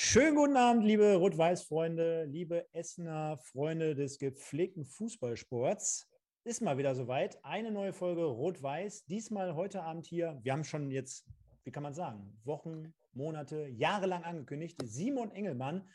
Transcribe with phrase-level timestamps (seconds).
[0.00, 6.08] Schönen guten Abend, liebe Rot-Weiß-Freunde, liebe Essener Freunde des gepflegten Fußballsports.
[6.44, 7.44] Ist mal wieder soweit.
[7.44, 9.06] Eine neue Folge Rot-Weiß.
[9.06, 10.38] Diesmal heute Abend hier.
[10.44, 11.26] Wir haben schon jetzt,
[11.64, 14.80] wie kann man sagen, Wochen, Monate, jahrelang angekündigt.
[14.84, 15.90] Simon Engelmann.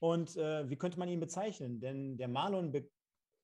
[0.00, 1.80] Und äh, wie könnte man ihn bezeichnen?
[1.80, 2.74] Denn der Marlon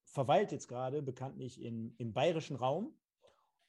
[0.04, 2.94] verweilt jetzt gerade bekanntlich in, im bayerischen Raum.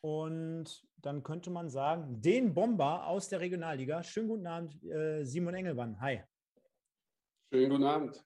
[0.02, 4.04] Und dann könnte man sagen, den Bomber aus der Regionalliga.
[4.04, 6.00] Schönen guten Abend, äh, Simon Engelmann.
[6.02, 6.23] Hi.
[7.52, 8.24] Schönen guten Abend.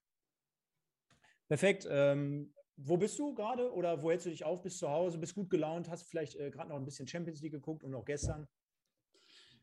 [1.47, 1.87] Perfekt.
[1.89, 4.61] Ähm, wo bist du gerade oder wo hältst du dich auf?
[4.61, 5.17] Bist zu Hause?
[5.17, 5.89] Bist gut gelaunt?
[5.89, 8.47] Hast vielleicht äh, gerade noch ein bisschen Champions League geguckt und auch gestern?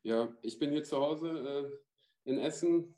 [0.03, 1.81] Ja, ich bin hier zu Hause
[2.25, 2.95] äh, in Essen.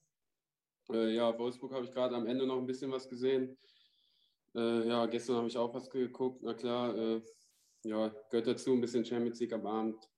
[0.91, 3.57] Äh, ja, Wolfsburg habe ich gerade am Ende noch ein bisschen was gesehen.
[4.55, 6.43] Äh, ja, gestern habe ich auch was geguckt.
[6.43, 7.23] Na klar,
[7.85, 10.09] ja, gehört dazu ein bisschen Champions League am Abend.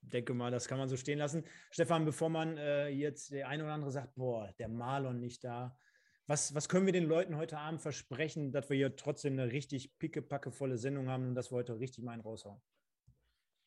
[0.00, 1.44] Denke mal, das kann man so stehen lassen.
[1.70, 5.76] Stefan, bevor man äh, jetzt der eine oder andere sagt, boah, der Marlon nicht da,
[6.26, 9.98] was, was können wir den Leuten heute Abend versprechen, dass wir hier trotzdem eine richtig
[9.98, 12.60] pickepackevolle Sendung haben und dass wir heute richtig mal einen raushauen?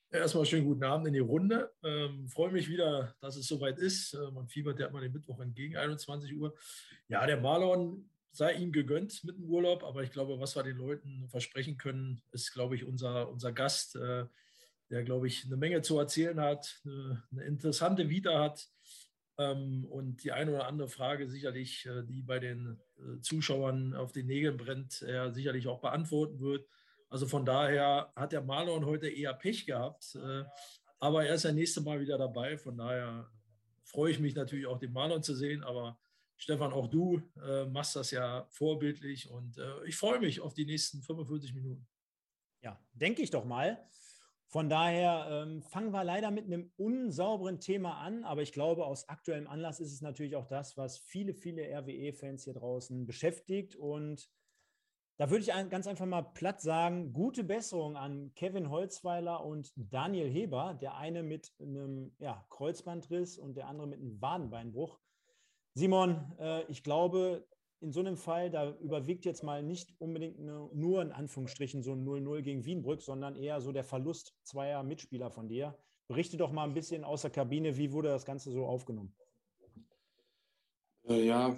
[0.10, 1.74] Erstmal schönen guten Abend in die Runde.
[1.84, 4.14] Ähm, freue mich wieder, dass es soweit ist.
[4.14, 6.56] Äh, man fiebert ja immer den Mittwoch entgegen, 21 Uhr.
[7.10, 10.78] Ja, der Marlon sei ihm gegönnt mit dem Urlaub, aber ich glaube, was wir den
[10.78, 14.26] Leuten versprechen können, ist, glaube ich, unser, unser Gast, äh,
[14.90, 18.68] der, glaube ich, eine Menge zu erzählen hat, eine, eine interessante Vita hat
[19.38, 24.12] ähm, und die eine oder andere Frage sicherlich, äh, die bei den äh, Zuschauern auf
[24.12, 26.68] den Nägeln brennt, er sicherlich auch beantworten wird.
[27.10, 30.18] Also von daher hat der Marlon heute eher Pech gehabt,
[31.00, 32.58] aber er ist ja nächste Mal wieder dabei.
[32.58, 33.30] Von daher
[33.84, 35.98] freue ich mich natürlich auch, den Marlon zu sehen, aber
[36.38, 40.66] Stefan, auch du äh, machst das ja vorbildlich und äh, ich freue mich auf die
[40.66, 41.88] nächsten 45 Minuten.
[42.62, 43.88] Ja, denke ich doch mal.
[44.48, 49.10] Von daher ähm, fangen wir leider mit einem unsauberen Thema an, aber ich glaube, aus
[49.10, 53.76] aktuellem Anlass ist es natürlich auch das, was viele, viele RWE-Fans hier draußen beschäftigt.
[53.76, 54.30] Und
[55.18, 60.30] da würde ich ganz einfach mal platt sagen, gute Besserung an Kevin Holzweiler und Daniel
[60.30, 65.00] Heber, der eine mit einem ja, Kreuzbandriss und der andere mit einem Wadenbeinbruch.
[65.76, 67.46] Simon, äh, ich glaube,
[67.82, 72.06] in so einem Fall, da überwiegt jetzt mal nicht unbedingt nur in Anführungsstrichen so ein
[72.06, 75.78] 0-0 gegen Wienbrück, sondern eher so der Verlust zweier Mitspieler von dir.
[76.08, 79.14] Berichte doch mal ein bisschen aus der Kabine, wie wurde das Ganze so aufgenommen?
[81.10, 81.56] Äh, ja,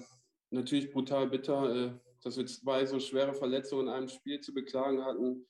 [0.50, 1.92] natürlich brutal bitter, äh,
[2.24, 5.46] dass wir zwei so schwere Verletzungen in einem Spiel zu beklagen hatten.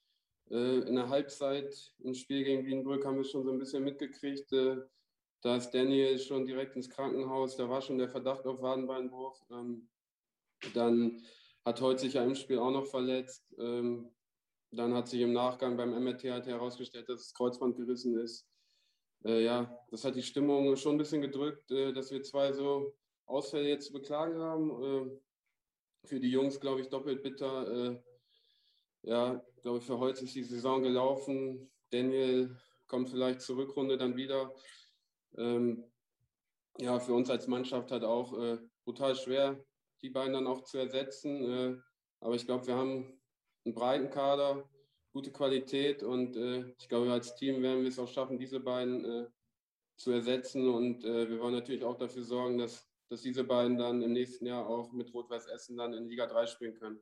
[0.49, 4.49] In der Halbzeit im Spiel gegen Wienbrück haben wir schon so ein bisschen mitgekriegt,
[5.41, 9.39] da ist Daniel schon direkt ins Krankenhaus, da war schon der Verdacht auf Wadenbeinbruch.
[9.51, 9.87] Ähm,
[10.73, 11.23] dann
[11.63, 13.43] hat Holz sich ja im Spiel auch noch verletzt.
[13.59, 14.09] Ähm,
[14.71, 18.47] dann hat sich im Nachgang beim MRT halt herausgestellt, dass das Kreuzband gerissen ist.
[19.23, 22.95] Äh, ja, das hat die Stimmung schon ein bisschen gedrückt, äh, dass wir zwei so
[23.25, 24.83] Ausfälle jetzt zu beklagen haben.
[24.83, 27.91] Äh, für die Jungs, glaube ich, doppelt bitter.
[27.91, 28.01] Äh,
[29.03, 31.69] ja, glaube für Holz ist die Saison gelaufen.
[31.91, 34.53] Daniel kommt vielleicht zur Rückrunde dann wieder
[35.35, 35.83] ähm,
[36.79, 39.63] ja, für uns als Mannschaft halt auch äh, brutal schwer,
[40.01, 41.43] die beiden dann auch zu ersetzen.
[41.43, 41.77] Äh,
[42.19, 43.19] aber ich glaube, wir haben
[43.65, 44.69] einen breiten Kader,
[45.11, 49.03] gute Qualität und äh, ich glaube, als Team werden wir es auch schaffen, diese beiden
[49.05, 49.27] äh,
[49.97, 50.69] zu ersetzen.
[50.69, 54.45] Und äh, wir wollen natürlich auch dafür sorgen, dass, dass diese beiden dann im nächsten
[54.45, 57.01] Jahr auch mit Rot-Weiß Essen dann in Liga 3 spielen können.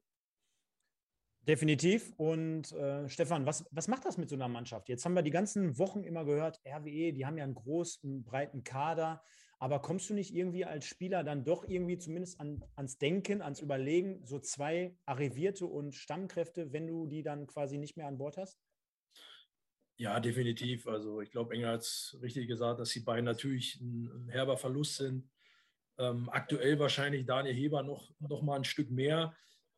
[1.47, 2.11] Definitiv.
[2.17, 4.89] Und äh, Stefan, was, was macht das mit so einer Mannschaft?
[4.89, 8.63] Jetzt haben wir die ganzen Wochen immer gehört, RWE, die haben ja einen großen, breiten
[8.63, 9.21] Kader.
[9.59, 13.61] Aber kommst du nicht irgendwie als Spieler dann doch irgendwie zumindest an, ans Denken, ans
[13.61, 18.37] Überlegen, so zwei Arrivierte und Stammkräfte, wenn du die dann quasi nicht mehr an Bord
[18.37, 18.59] hast?
[19.97, 20.87] Ja, definitiv.
[20.87, 24.57] Also ich glaube, Engel hat es richtig gesagt, dass die beiden natürlich ein, ein herber
[24.57, 25.29] Verlust sind.
[25.97, 29.33] Ähm, aktuell wahrscheinlich Daniel Heber noch, noch mal ein Stück mehr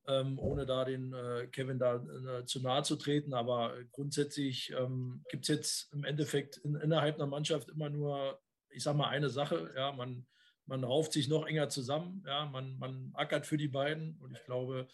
[0.07, 3.34] ähm, ohne da den äh, Kevin da äh, zu nahe zu treten.
[3.34, 8.84] Aber grundsätzlich ähm, gibt es jetzt im Endeffekt in, innerhalb einer Mannschaft immer nur, ich
[8.84, 9.72] sage mal, eine Sache.
[9.75, 10.25] Ja, man,
[10.66, 12.24] man rauft sich noch enger zusammen.
[12.25, 14.18] Ja, man, man ackert für die beiden.
[14.19, 14.88] Und ich glaube,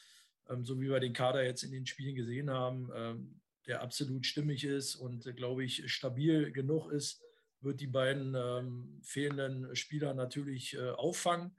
[0.50, 4.25] ähm, so wie wir den Kader jetzt in den Spielen gesehen haben, ähm, der absolut
[4.25, 7.21] stimmig ist und, äh, glaube ich, stabil genug ist,
[7.62, 11.56] wird die beiden ähm, fehlenden Spieler natürlich äh, auffangen.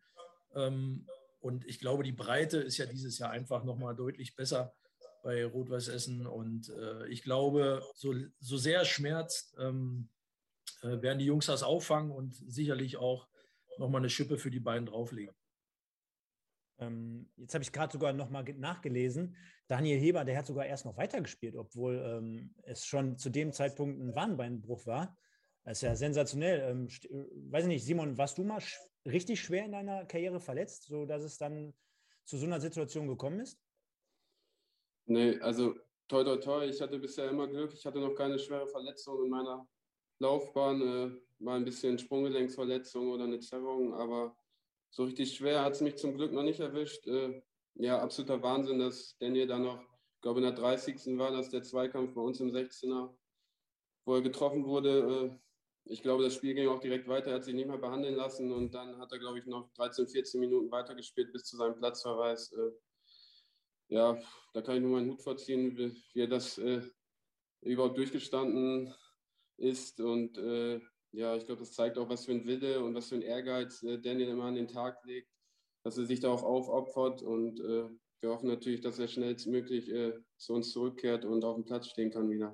[0.55, 1.07] Ähm,
[1.45, 4.75] und ich glaube, die Breite ist ja dieses Jahr einfach nochmal deutlich besser
[5.23, 6.27] bei Rot-Weiß Essen.
[6.27, 10.09] Und äh, ich glaube, so, so sehr es schmerzt, ähm,
[10.81, 13.29] äh, werden die Jungs das auffangen und sicherlich auch
[13.77, 15.35] nochmal eine Schippe für die beiden drauflegen.
[16.79, 19.37] Ähm, jetzt habe ich gerade sogar nochmal nachgelesen.
[19.69, 24.01] Daniel Heber, der hat sogar erst noch weitergespielt, obwohl ähm, es schon zu dem Zeitpunkt
[24.01, 25.15] ein Warnbeinbruch war.
[25.65, 26.61] Das ist ja sensationell.
[26.71, 30.41] Ähm, äh, weiß ich nicht, Simon, warst du mal sch richtig schwer in deiner Karriere
[30.41, 31.75] verletzt, sodass es dann
[32.25, 33.59] zu so einer Situation gekommen ist?
[35.07, 35.75] Nee, also
[36.09, 37.73] toi toi toi, ich hatte bisher immer Glück.
[37.75, 39.69] Ich hatte noch keine schwere Verletzung in meiner
[40.21, 40.81] Laufbahn.
[40.81, 44.37] Äh, mal ein bisschen Sprunggelenksverletzung oder eine Zerrung, aber
[44.91, 47.07] so richtig schwer hat es mich zum Glück noch nicht erwischt.
[47.07, 47.43] Äh,
[47.75, 51.19] ja, absoluter Wahnsinn, dass Daniel da noch, ich glaube in der 30.
[51.19, 53.15] war das der Zweikampf bei uns im 16er,
[54.07, 55.37] wo er getroffen wurde.
[55.39, 55.44] Äh,
[55.87, 57.31] ich glaube, das Spiel ging auch direkt weiter.
[57.31, 60.09] Er hat sich nicht mehr behandeln lassen und dann hat er, glaube ich, noch 13,
[60.09, 62.53] 14 Minuten weitergespielt bis zu seinem Platzverweis.
[62.53, 62.71] Äh,
[63.89, 64.19] ja,
[64.55, 66.81] da kann ich nur meinen Hut vorziehen, wie, er das äh,
[67.61, 68.95] überhaupt durchgestanden
[69.59, 70.01] ist.
[70.01, 70.81] Und äh,
[71.13, 73.81] ja, ich glaube, das zeigt auch, was für ein Wille und was für ein Ehrgeiz
[73.81, 75.31] Daniel immer an den Tag legt,
[75.85, 77.23] dass er sich da auch aufopfert.
[77.23, 79.93] Und wir hoffen natürlich, dass er schnellstmöglich
[80.39, 82.53] zu uns zurückkehrt und auf dem Platz stehen kann wieder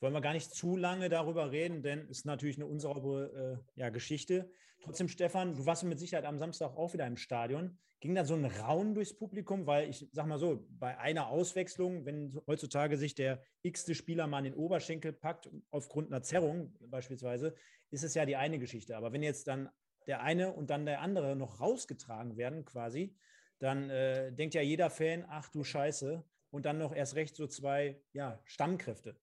[0.00, 3.80] wollen wir gar nicht zu lange darüber reden, denn es ist natürlich eine unsaubere äh,
[3.80, 4.50] ja, Geschichte.
[4.80, 7.78] Trotzdem, Stefan, du warst mit Sicherheit am Samstag auch wieder im Stadion.
[8.00, 9.66] Ging da so ein Raun durchs Publikum?
[9.66, 14.38] Weil ich sag mal so, bei einer Auswechslung, wenn heutzutage sich der x-te Spieler mal
[14.38, 17.54] an den Oberschenkel packt, aufgrund einer Zerrung beispielsweise,
[17.90, 18.96] ist es ja die eine Geschichte.
[18.96, 19.68] Aber wenn jetzt dann
[20.06, 23.14] der eine und dann der andere noch rausgetragen werden, quasi,
[23.58, 27.46] dann äh, denkt ja jeder Fan, ach du Scheiße, und dann noch erst recht so
[27.46, 29.16] zwei ja, Stammkräfte.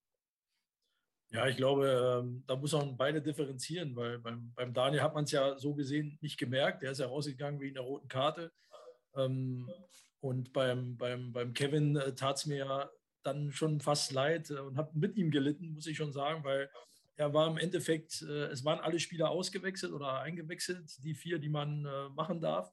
[1.30, 5.26] Ja, ich glaube, ähm, da muss man beide differenzieren, weil beim, beim Daniel hat man
[5.26, 6.84] es ja so gesehen nicht gemerkt.
[6.84, 8.52] Der ist ja rausgegangen wegen der roten Karte.
[9.16, 9.70] Ähm,
[10.22, 12.90] und beim, beim, beim Kevin äh, tat es mir ja
[13.24, 16.70] dann schon fast leid äh, und habe mit ihm gelitten, muss ich schon sagen, weil
[17.18, 21.50] er war im Endeffekt, äh, es waren alle Spieler ausgewechselt oder eingewechselt, die vier, die
[21.50, 21.82] man
[22.16, 22.72] machen darf.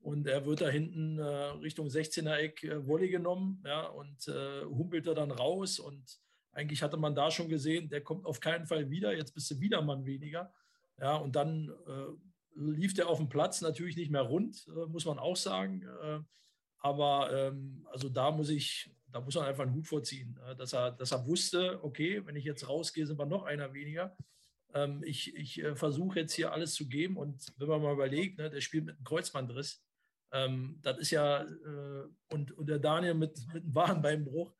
[0.00, 5.32] Und er wird da hinten Richtung 16er Eck Volley genommen ja, und humpelt da dann
[5.32, 6.20] raus und
[6.58, 9.16] eigentlich hatte man da schon gesehen, der kommt auf keinen Fall wieder.
[9.16, 10.52] Jetzt bist du wieder Mann weniger.
[11.00, 12.06] Ja, und dann äh,
[12.56, 15.82] lief der auf dem Platz natürlich nicht mehr rund, äh, muss man auch sagen.
[16.02, 16.18] Äh,
[16.80, 20.72] aber ähm, also da muss ich, da muss man einfach einen Hut vorziehen, äh, dass,
[20.72, 24.16] er, dass er wusste, okay, wenn ich jetzt rausgehe, sind wir noch einer weniger.
[24.74, 27.16] Ähm, ich ich äh, versuche jetzt hier alles zu geben.
[27.16, 29.84] Und wenn man mal überlegt, ne, der spielt mit einem Kreuzbandriss.
[30.32, 34.57] Ähm, das ist ja, äh, und, und der Daniel mit, mit einem Warenbeinbruch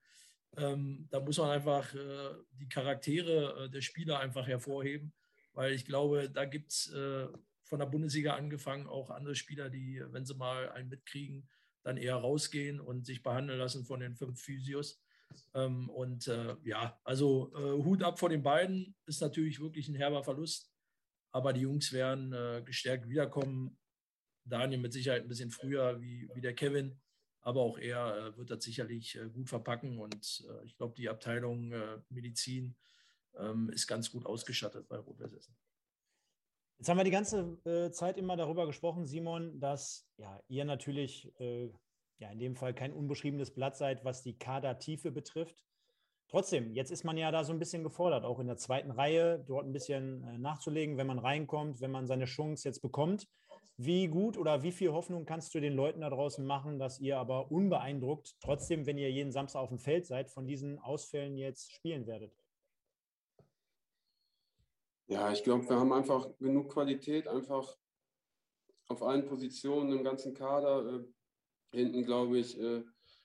[0.56, 5.12] ähm, da muss man einfach äh, die Charaktere äh, der Spieler einfach hervorheben,
[5.52, 7.28] weil ich glaube, da gibt es äh,
[7.64, 11.48] von der Bundesliga angefangen auch andere Spieler, die, wenn sie mal einen mitkriegen,
[11.82, 15.00] dann eher rausgehen und sich behandeln lassen von den fünf Physios.
[15.54, 19.94] Ähm, und äh, ja, also äh, Hut ab vor den beiden ist natürlich wirklich ein
[19.94, 20.72] herber Verlust,
[21.32, 23.78] aber die Jungs werden äh, gestärkt wiederkommen.
[24.44, 26.98] Daniel mit Sicherheit ein bisschen früher wie, wie der Kevin
[27.40, 31.08] aber auch er äh, wird das sicherlich äh, gut verpacken und äh, ich glaube, die
[31.08, 31.73] Abteilung
[32.08, 32.76] Medizin
[33.38, 35.56] ähm, ist ganz gut ausgestattet bei Rot-Weiß Essen.
[36.79, 41.32] Jetzt haben wir die ganze äh, Zeit immer darüber gesprochen, Simon, dass ja, ihr natürlich
[41.40, 41.70] äh,
[42.19, 45.64] ja, in dem Fall kein unbeschriebenes Blatt seid, was die Kadertiefe betrifft.
[46.29, 49.43] Trotzdem, jetzt ist man ja da so ein bisschen gefordert, auch in der zweiten Reihe
[49.46, 53.26] dort ein bisschen äh, nachzulegen, wenn man reinkommt, wenn man seine Chance jetzt bekommt.
[53.76, 57.18] Wie gut oder wie viel Hoffnung kannst du den Leuten da draußen machen, dass ihr
[57.18, 61.72] aber unbeeindruckt trotzdem, wenn ihr jeden Samstag auf dem Feld seid, von diesen Ausfällen jetzt
[61.72, 62.32] spielen werdet?
[65.06, 67.76] Ja, ich glaube, wir haben einfach genug Qualität, einfach
[68.88, 70.94] auf allen Positionen im ganzen Kader.
[70.94, 71.04] Äh,
[71.72, 72.82] hinten, glaube ich, äh,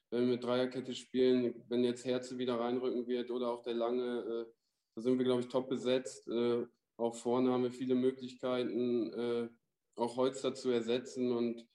[0.09, 4.19] wenn wir mit Dreierkette spielen, wenn jetzt Herze wieder reinrücken wird oder auch der Lange,
[4.19, 4.53] äh,
[4.95, 6.27] da sind wir, glaube ich, top besetzt.
[6.27, 6.65] Äh,
[6.97, 9.49] auch vorne haben wir viele Möglichkeiten.
[9.95, 11.31] Auch Holster zu ersetzen.
[11.31, 11.67] Und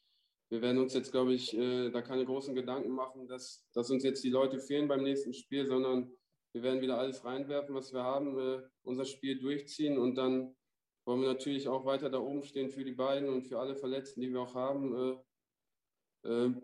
[0.50, 4.02] wir werden uns jetzt, glaube ich, äh, da keine großen Gedanken machen, dass, dass uns
[4.04, 6.10] jetzt die Leute fehlen beim nächsten Spiel, sondern
[6.52, 10.56] wir werden wieder alles reinwerfen, was wir haben, äh, unser Spiel durchziehen und dann
[11.04, 14.20] wollen wir natürlich auch weiter da oben stehen für die beiden und für alle Verletzten,
[14.20, 15.18] die wir auch haben,
[16.24, 16.54] äh, äh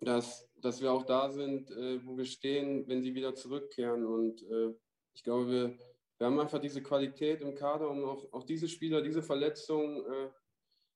[0.00, 4.04] dass, dass wir auch da sind, äh, wo wir stehen, wenn sie wieder zurückkehren.
[4.04, 4.74] Und äh,
[5.14, 5.78] ich glaube, wir,
[6.18, 10.04] wir haben einfach diese Qualität im Kader, um auch, auch diese Spieler, diese Verletzungen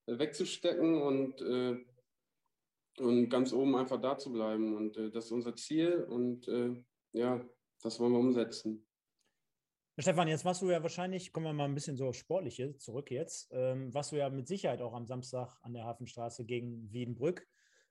[0.07, 1.77] wegzustecken und, äh,
[2.99, 4.75] und ganz oben einfach da zu bleiben.
[4.75, 6.75] Und äh, das ist unser Ziel und äh,
[7.13, 7.45] ja,
[7.81, 8.87] das wollen wir umsetzen.
[9.99, 13.09] Stefan, jetzt warst du ja wahrscheinlich, kommen wir mal ein bisschen so aufs Sportliche zurück
[13.09, 17.47] jetzt, ähm, warst du ja mit Sicherheit auch am Samstag an der Hafenstraße gegen Wiedenbrück.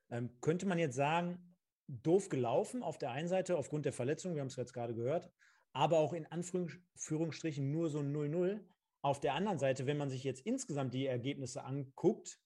[0.09, 1.57] Ähm, könnte man jetzt sagen,
[1.87, 5.29] doof gelaufen auf der einen Seite aufgrund der Verletzung, wir haben es jetzt gerade gehört,
[5.73, 8.61] aber auch in Anführungsstrichen nur so 0-0.
[9.01, 12.39] Auf der anderen Seite, wenn man sich jetzt insgesamt die Ergebnisse anguckt,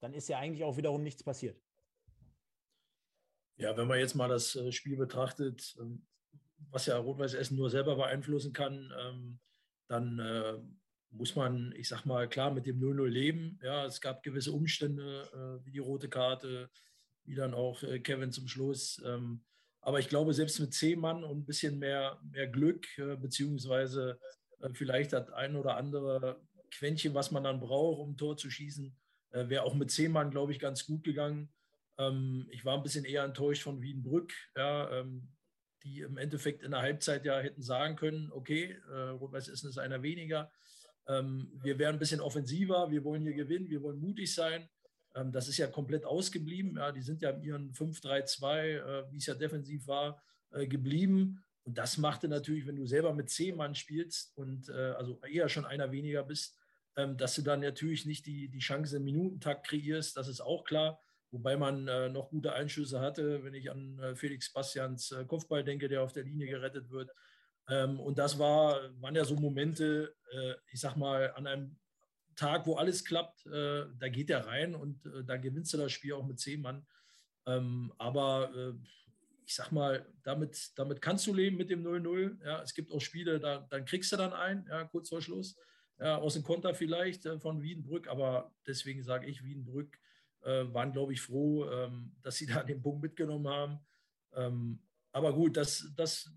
[0.00, 1.58] dann ist ja eigentlich auch wiederum nichts passiert.
[3.56, 6.04] Ja, wenn man jetzt mal das äh, Spiel betrachtet, ähm,
[6.70, 9.38] was ja Rot-Weiß Essen nur selber beeinflussen kann, ähm,
[9.86, 10.58] dann äh,
[11.10, 13.60] muss man, ich sag mal, klar mit dem 0-0 leben.
[13.62, 16.68] Ja, es gab gewisse Umstände, äh, wie die rote Karte,
[17.24, 19.00] wie dann auch Kevin zum Schluss.
[19.06, 19.44] Ähm,
[19.80, 22.86] aber ich glaube, selbst mit zehn Mann und ein bisschen mehr, mehr Glück,
[23.20, 24.18] beziehungsweise
[24.72, 28.96] vielleicht hat ein oder andere Quäntchen, was man dann braucht, um ein Tor zu schießen,
[29.30, 31.52] äh, wäre auch mit zehn Mann, glaube ich, ganz gut gegangen.
[31.98, 35.28] Ähm, ich war ein bisschen eher enttäuscht von Wiedenbrück, ja, ähm,
[35.82, 39.78] die im Endeffekt in der Halbzeit ja hätten sagen können, okay, äh, Rot-Weiß Essen ist
[39.78, 40.50] einer weniger.
[41.06, 44.68] Ähm, wir werden ein bisschen offensiver, wir wollen hier gewinnen, wir wollen mutig sein.
[45.30, 46.76] Das ist ja komplett ausgeblieben.
[46.76, 50.20] Ja, die sind ja in ihren 5-3-2, äh, wie es ja defensiv war,
[50.50, 51.44] äh, geblieben.
[51.64, 55.48] Und das machte natürlich, wenn du selber mit zehn Mann spielst und äh, also eher
[55.48, 56.58] schon einer weniger bist,
[56.96, 60.64] ähm, dass du dann natürlich nicht die, die Chance im Minutentakt kreierst, das ist auch
[60.64, 61.00] klar.
[61.30, 65.64] Wobei man äh, noch gute Einschüsse hatte, wenn ich an äh, Felix Bastians äh, Kopfball
[65.64, 67.10] denke, der auf der Linie gerettet wird.
[67.68, 71.76] Ähm, und das war, waren ja so Momente, äh, ich sag mal, an einem
[72.36, 75.92] Tag, wo alles klappt, äh, da geht er rein und äh, da gewinnst du das
[75.92, 76.86] Spiel auch mit zehn Mann.
[77.46, 78.74] Ähm, aber
[79.44, 82.44] ich sag mal, damit, damit kannst du leben mit dem 0-0.
[82.44, 85.56] Ja, es gibt auch Spiele, da, dann kriegst du dann ein, ja, kurz vor Schluss.
[85.98, 89.98] Ja, aus dem Konter vielleicht äh, von Wiedenbrück, aber deswegen sage ich, Wiedenbrück
[90.42, 93.78] äh, waren, glaube ich, froh, ähm, dass sie da den Punkt mitgenommen haben.
[94.34, 94.82] Ähm,
[95.12, 96.30] aber gut, das, das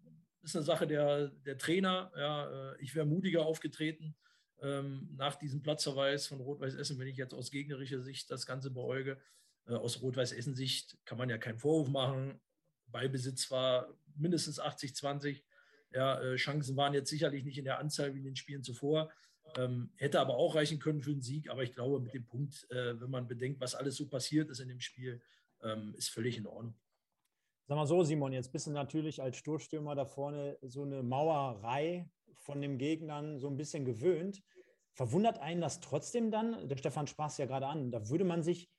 [0.44, 2.12] ist eine Sache der, der Trainer.
[2.16, 4.16] Ja, äh, ich wäre mutiger aufgetreten
[4.62, 8.72] ähm, nach diesem Platzverweis von Rot-Weiß Essen, wenn ich jetzt aus gegnerischer Sicht das Ganze
[8.72, 9.20] beäuge.
[9.66, 12.40] Äh, aus Rot-Weiß Essen Sicht kann man ja keinen Vorwurf machen.
[12.88, 15.42] Ballbesitz war mindestens 80-20.
[15.94, 19.12] Ja, äh, Chancen waren jetzt sicherlich nicht in der Anzahl wie in den Spielen zuvor.
[19.56, 21.50] Ähm, hätte aber auch reichen können für einen Sieg.
[21.50, 24.60] Aber ich glaube, mit dem Punkt, äh, wenn man bedenkt, was alles so passiert ist
[24.60, 25.22] in dem Spiel,
[25.64, 26.76] ähm, ist völlig in Ordnung.
[27.68, 32.10] Sag mal so, Simon, jetzt bist du natürlich als Stoßstürmer da vorne so eine Mauerei
[32.36, 34.42] von den Gegnern so ein bisschen gewöhnt.
[34.94, 36.68] Verwundert einen das trotzdem dann?
[36.68, 37.92] Der Stefan sprach es ja gerade an.
[37.92, 38.70] Da würde man sich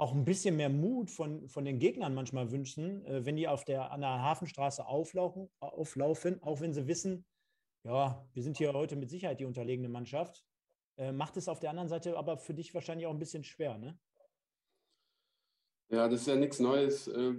[0.00, 3.64] auch ein bisschen mehr Mut von, von den Gegnern manchmal wünschen, äh, wenn die auf
[3.64, 7.26] der, an der Hafenstraße auflaufen, auflaufen, auch wenn sie wissen,
[7.84, 10.42] ja, wir sind hier heute mit Sicherheit die unterlegene Mannschaft.
[10.96, 13.76] Äh, macht es auf der anderen Seite aber für dich wahrscheinlich auch ein bisschen schwer,
[13.76, 13.98] ne?
[15.90, 17.34] Ja, das ist ja nichts Neues, äh,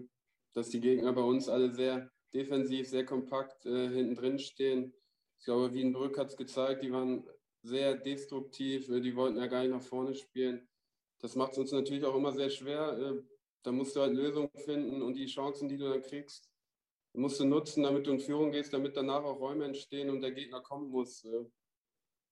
[0.53, 4.94] dass die Gegner bei uns alle sehr defensiv, sehr kompakt äh, hinten drin stehen.
[5.39, 7.27] Ich glaube, Wiedenbrück hat es gezeigt, die waren
[7.63, 10.68] sehr destruktiv, äh, die wollten ja gar nicht nach vorne spielen
[11.21, 12.97] das macht es uns natürlich auch immer sehr schwer.
[12.97, 13.23] Äh,
[13.63, 16.49] da musst du halt Lösungen finden und die Chancen, die du dann kriegst,
[17.13, 20.31] musst du nutzen, damit du in Führung gehst, damit danach auch Räume entstehen und der
[20.31, 21.23] Gegner kommen muss.
[21.25, 21.45] Äh.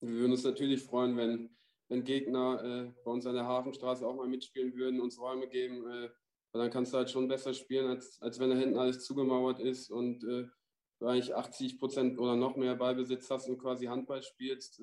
[0.01, 1.55] Wir würden uns natürlich freuen, wenn,
[1.87, 5.83] wenn Gegner äh, bei uns an der Hafenstraße auch mal mitspielen würden, uns Räume geben.
[5.83, 6.11] weil
[6.53, 9.91] dann kannst du halt schon besser spielen, als, als wenn da hinten alles zugemauert ist
[9.91, 14.81] und du eigentlich 80 Prozent oder noch mehr Ballbesitz hast und quasi Handball spielst.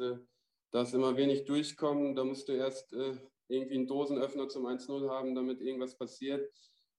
[0.70, 2.14] da ist immer wenig durchkommen.
[2.14, 2.94] Da musst du erst
[3.48, 6.50] irgendwie einen Dosenöffner zum 1-0 haben, damit irgendwas passiert.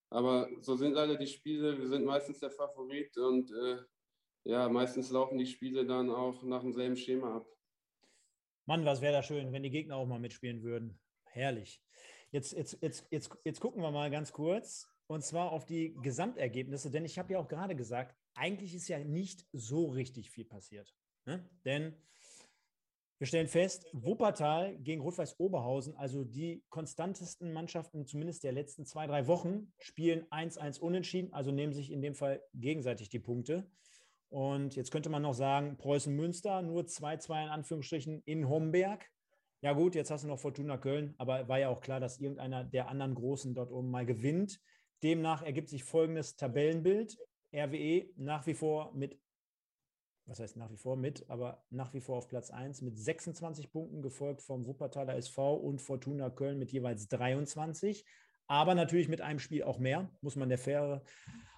[0.10, 1.78] Aber so sind leider die Spiele.
[1.78, 3.78] Wir sind meistens der Favorit und äh,
[4.46, 7.48] ja, meistens laufen die Spiele dann auch nach demselben Schema ab.
[8.66, 11.00] Mann, was wäre da schön, wenn die Gegner auch mal mitspielen würden.
[11.26, 11.82] Herrlich.
[12.32, 16.92] Jetzt, jetzt, jetzt, jetzt, jetzt gucken wir mal ganz kurz und zwar auf die Gesamtergebnisse,
[16.92, 20.94] denn ich habe ja auch gerade gesagt, eigentlich ist ja nicht so richtig viel passiert.
[21.26, 21.50] Ne?
[21.66, 21.96] Denn
[23.20, 29.08] wir stellen fest, Wuppertal gegen Rot-Weiß Oberhausen, also die konstantesten Mannschaften zumindest der letzten zwei,
[29.08, 33.68] drei Wochen, spielen 1-1 unentschieden, also nehmen sich in dem Fall gegenseitig die Punkte.
[34.30, 39.10] Und jetzt könnte man noch sagen, Preußen Münster nur 2-2 in Anführungsstrichen in Homberg.
[39.62, 42.64] Ja gut, jetzt hast du noch Fortuna Köln, aber war ja auch klar, dass irgendeiner
[42.64, 44.60] der anderen Großen dort oben mal gewinnt.
[45.02, 47.18] Demnach ergibt sich folgendes Tabellenbild.
[47.52, 49.18] RWE nach wie vor mit
[50.28, 53.72] was heißt nach wie vor mit, aber nach wie vor auf Platz 1 mit 26
[53.72, 58.06] Punkten, gefolgt vom Wuppertaler SV und Fortuna Köln mit jeweils 23.
[58.48, 61.02] Aber natürlich mit einem Spiel auch mehr, muss man der Fähre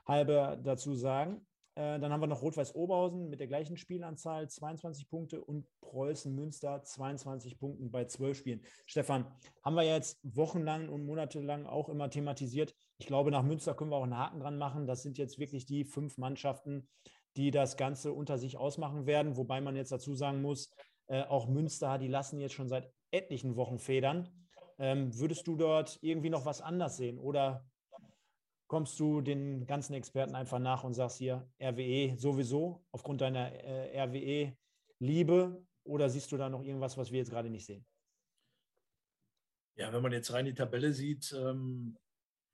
[0.08, 1.46] halber dazu sagen.
[1.76, 6.34] Äh, dann haben wir noch Rot-Weiß Oberhausen mit der gleichen Spielanzahl, 22 Punkte und Preußen
[6.34, 8.62] Münster 22 Punkten bei 12 Spielen.
[8.86, 9.26] Stefan,
[9.64, 12.76] haben wir jetzt wochenlang und monatelang auch immer thematisiert.
[12.98, 14.88] Ich glaube, nach Münster können wir auch einen Haken dran machen.
[14.88, 16.88] Das sind jetzt wirklich die fünf Mannschaften,
[17.36, 19.38] die das Ganze unter sich ausmachen werden.
[19.38, 20.72] Wobei man jetzt dazu sagen muss,
[21.08, 24.30] äh, auch Münster, die lassen jetzt schon seit etlichen Wochen federn.
[24.78, 27.66] Ähm, würdest du dort irgendwie noch was anders sehen oder
[28.68, 34.00] kommst du den ganzen Experten einfach nach und sagst hier RWE sowieso aufgrund deiner äh,
[34.00, 37.86] RWE-Liebe oder siehst du da noch irgendwas, was wir jetzt gerade nicht sehen?
[39.76, 41.98] Ja, wenn man jetzt rein die Tabelle sieht, ähm,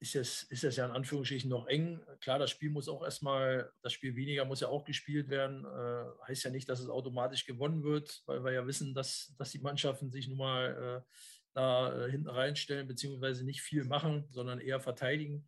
[0.05, 1.99] ist es, ist es ja in Anführungsstrichen noch eng.
[2.21, 5.65] Klar, das Spiel muss auch erstmal, das Spiel weniger muss ja auch gespielt werden.
[5.65, 9.51] Äh, heißt ja nicht, dass es automatisch gewonnen wird, weil wir ja wissen, dass, dass
[9.51, 11.11] die Mannschaften sich nun mal äh,
[11.53, 15.47] da äh, hinten reinstellen, beziehungsweise nicht viel machen, sondern eher verteidigen.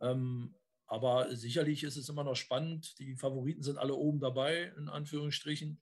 [0.00, 0.56] Ähm,
[0.86, 2.98] aber sicherlich ist es immer noch spannend.
[2.98, 5.80] Die Favoriten sind alle oben dabei, in Anführungsstrichen.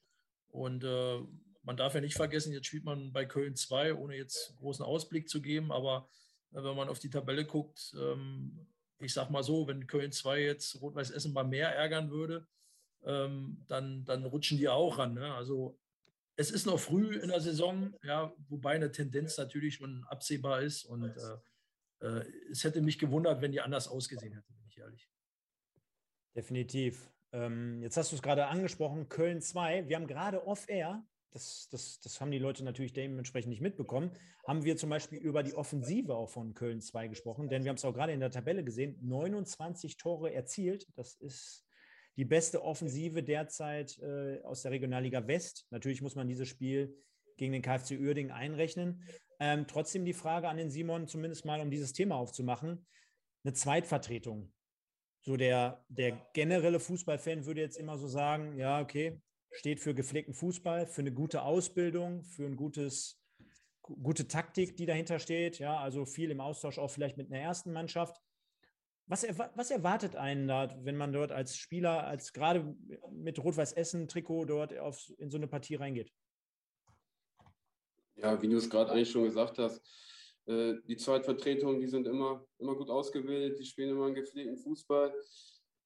[0.49, 1.21] Und äh,
[1.63, 5.29] man darf ja nicht vergessen, jetzt spielt man bei Köln 2, ohne jetzt großen Ausblick
[5.31, 6.07] zu geben, aber
[6.51, 8.67] wenn man auf die Tabelle guckt, ähm,
[8.99, 12.47] ich sag mal so, wenn Köln 2 jetzt Rot-Weiß Essen mal mehr ärgern würde,
[13.05, 15.15] ähm, dann, dann rutschen die auch ran.
[15.15, 15.35] Ne?
[15.35, 15.79] Also
[16.37, 20.85] es ist noch früh in der Saison, ja, wobei eine Tendenz natürlich schon absehbar ist.
[20.85, 25.09] Und äh, äh, es hätte mich gewundert, wenn die anders ausgesehen hätte, bin ich ehrlich.
[26.35, 27.11] Definitiv.
[27.33, 29.89] Ähm, jetzt hast du es gerade angesprochen, Köln 2.
[29.89, 34.11] Wir haben gerade off-air das, das, das haben die Leute natürlich dementsprechend nicht mitbekommen,
[34.47, 37.77] haben wir zum Beispiel über die Offensive auch von Köln 2 gesprochen, denn wir haben
[37.77, 40.87] es auch gerade in der Tabelle gesehen, 29 Tore erzielt.
[40.97, 41.65] Das ist
[42.17, 45.67] die beste Offensive derzeit äh, aus der Regionalliga West.
[45.71, 46.97] Natürlich muss man dieses Spiel
[47.37, 49.03] gegen den KfC Uerdingen einrechnen.
[49.39, 52.87] Ähm, trotzdem die Frage an den Simon, zumindest mal um dieses Thema aufzumachen.
[53.45, 54.53] Eine Zweitvertretung.
[55.23, 59.21] So der, der generelle Fußballfan würde jetzt immer so sagen, ja, okay,
[59.53, 63.21] steht für gepflegten Fußball, für eine gute Ausbildung, für ein gutes,
[63.83, 65.59] gute Taktik, die dahinter steht.
[65.59, 68.21] Ja, also viel im Austausch auch vielleicht mit einer ersten Mannschaft.
[69.07, 69.27] Was,
[69.57, 72.77] was erwartet einen da, wenn man dort als Spieler, als gerade
[73.11, 76.13] mit Rot-Weiß Essen-Trikot dort auf, in so eine Partie reingeht?
[78.15, 79.83] Ja, wie du es gerade eigentlich schon gesagt hast,
[80.47, 85.13] äh, die Zweitvertretungen, die sind immer, immer gut ausgebildet, die spielen immer einen gepflegten Fußball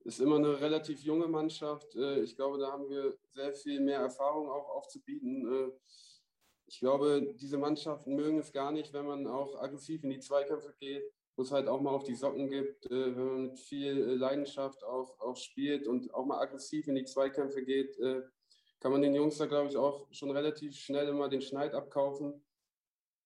[0.04, 1.96] ist immer eine relativ junge Mannschaft.
[1.96, 5.46] Äh, ich glaube, da haben wir sehr viel mehr Erfahrung auch aufzubieten.
[5.46, 5.73] Äh,
[6.66, 10.75] ich glaube, diese Mannschaften mögen es gar nicht, wenn man auch aggressiv in die Zweikämpfe
[10.78, 11.04] geht,
[11.37, 14.84] wo es halt auch mal auf die Socken gibt, äh, wenn man mit viel Leidenschaft
[14.84, 17.99] auch, auch spielt und auch mal aggressiv in die Zweikämpfe geht,
[18.80, 22.44] kann man den Jungs da, glaube ich, auch schon relativ schnell immer den Schneid abkaufen.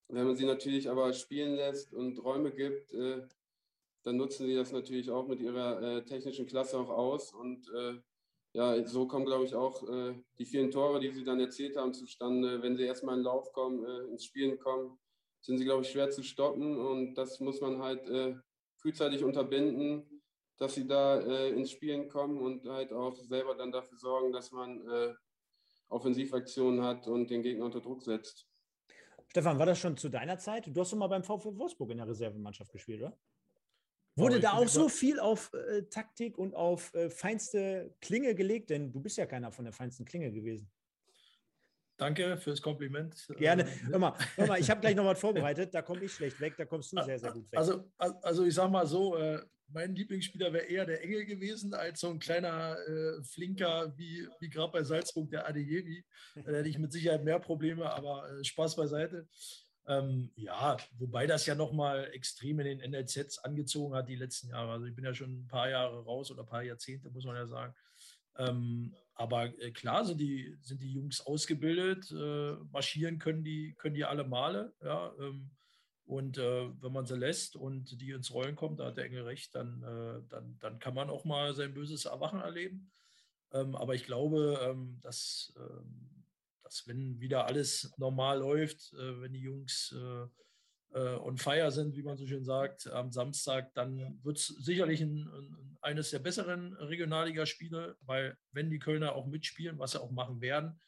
[0.07, 2.93] Wenn man sie natürlich aber spielen lässt und Räume gibt,
[4.03, 7.33] dann nutzen sie das natürlich auch mit ihrer äh, technischen Klasse auch aus.
[7.33, 7.99] Und äh,
[8.53, 11.93] ja, so kommen, glaube ich, auch äh, die vielen Tore, die sie dann erzielt haben,
[11.93, 12.61] zustande.
[12.61, 14.97] Wenn sie erstmal in den Lauf kommen, äh, ins Spielen kommen,
[15.41, 16.77] sind sie, glaube ich, schwer zu stoppen.
[16.77, 18.35] Und das muss man halt äh,
[18.77, 20.23] frühzeitig unterbinden,
[20.57, 24.51] dass sie da äh, ins Spielen kommen und halt auch selber dann dafür sorgen, dass
[24.51, 25.15] man
[25.89, 28.47] Offensivaktionen hat und den Gegner unter Druck setzt.
[29.27, 30.67] Stefan, war das schon zu deiner Zeit?
[30.67, 33.17] Du hast doch mal beim VfL Wolfsburg in der Reservemannschaft gespielt, oder?
[34.19, 38.69] Wurde da auch so viel auf äh, Taktik und auf äh, feinste Klinge gelegt?
[38.69, 40.69] Denn du bist ja keiner von der feinsten Klinge gewesen.
[41.97, 43.27] Danke fürs Kompliment.
[43.37, 43.63] Gerne.
[43.63, 45.73] Ähm, hör mal, hör mal ich habe gleich noch was vorbereitet.
[45.73, 47.59] Da komme ich schlecht weg, da kommst du sehr, sehr gut weg.
[47.59, 51.99] Also, also ich sage mal so, äh, mein Lieblingsspieler wäre eher der Engel gewesen, als
[51.99, 56.03] so ein kleiner äh, Flinker wie, wie gerade bei Salzburg, der Adeyemi.
[56.35, 59.27] Da hätte ich mit Sicherheit mehr Probleme, aber äh, Spaß beiseite.
[59.89, 64.73] Ähm, ja, wobei das ja nochmal extrem in den NLZs angezogen hat die letzten Jahre.
[64.73, 67.35] Also ich bin ja schon ein paar Jahre raus oder ein paar Jahrzehnte, muss man
[67.35, 67.73] ja sagen.
[68.37, 73.95] Ähm, aber äh, klar sind die, sind die Jungs ausgebildet, äh, marschieren können die, können
[73.95, 74.73] die alle Male.
[74.83, 75.49] Ja, ähm,
[76.05, 79.23] und äh, wenn man sie lässt und die ins Rollen kommt, da hat der Engel
[79.23, 82.91] recht, dann, äh, dann, dann kann man auch mal sein böses Erwachen erleben.
[83.53, 86.19] Ähm, aber ich glaube, ähm, dass ähm,
[86.69, 91.95] dass wenn wieder alles normal läuft, äh, wenn die Jungs äh, äh, on fire sind,
[91.95, 96.19] wie man so schön sagt, am Samstag, dann wird es sicherlich ein, ein, eines der
[96.19, 100.79] besseren Regionalligaspiele, weil wenn die Kölner auch mitspielen, was sie auch machen werden,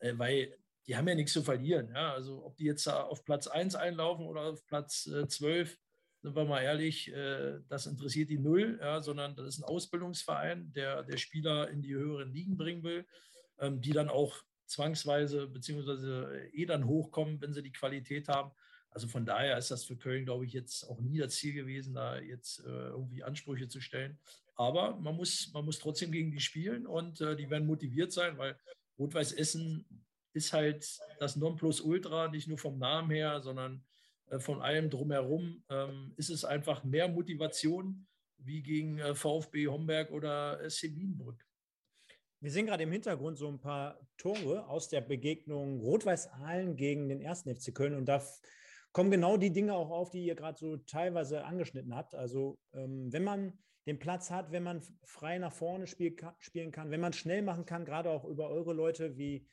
[0.00, 0.54] weil
[0.88, 1.90] die haben ja nichts zu verlieren.
[1.92, 2.12] Ja?
[2.14, 5.78] Also ob die jetzt auf Platz 1 einlaufen oder auf Platz äh, 12,
[6.22, 9.00] sind wir mal ehrlich, äh, das interessiert die null, ja?
[9.00, 13.06] sondern das ist ein Ausbildungsverein, der, der Spieler in die höheren Ligen bringen will,
[13.60, 18.52] ähm, die dann auch zwangsweise beziehungsweise eh dann hochkommen, wenn sie die Qualität haben.
[18.90, 21.94] Also von daher ist das für Köln, glaube ich, jetzt auch nie das Ziel gewesen,
[21.94, 24.18] da jetzt äh, irgendwie Ansprüche zu stellen.
[24.56, 28.38] Aber man muss, man muss trotzdem gegen die spielen und äh, die werden motiviert sein,
[28.38, 28.58] weil
[28.98, 29.86] Rot-Weiß Essen
[30.32, 33.84] ist halt das Nonplusultra, nicht nur vom Namen her, sondern
[34.30, 38.06] äh, von allem drumherum ähm, ist es einfach mehr Motivation
[38.38, 41.47] wie gegen äh, VfB Homberg oder SC Wienbrück.
[42.40, 47.26] Wir sehen gerade im Hintergrund so ein paar Tore aus der Begegnung Rot-Weiß-Aalen gegen den
[47.26, 47.42] 1.
[47.42, 47.96] FC Köln.
[47.96, 48.22] Und da
[48.92, 52.14] kommen genau die Dinge auch auf, die ihr gerade so teilweise angeschnitten habt.
[52.14, 56.92] Also, ähm, wenn man den Platz hat, wenn man frei nach vorne spiel, spielen kann,
[56.92, 59.48] wenn man schnell machen kann, gerade auch über eure Leute wie,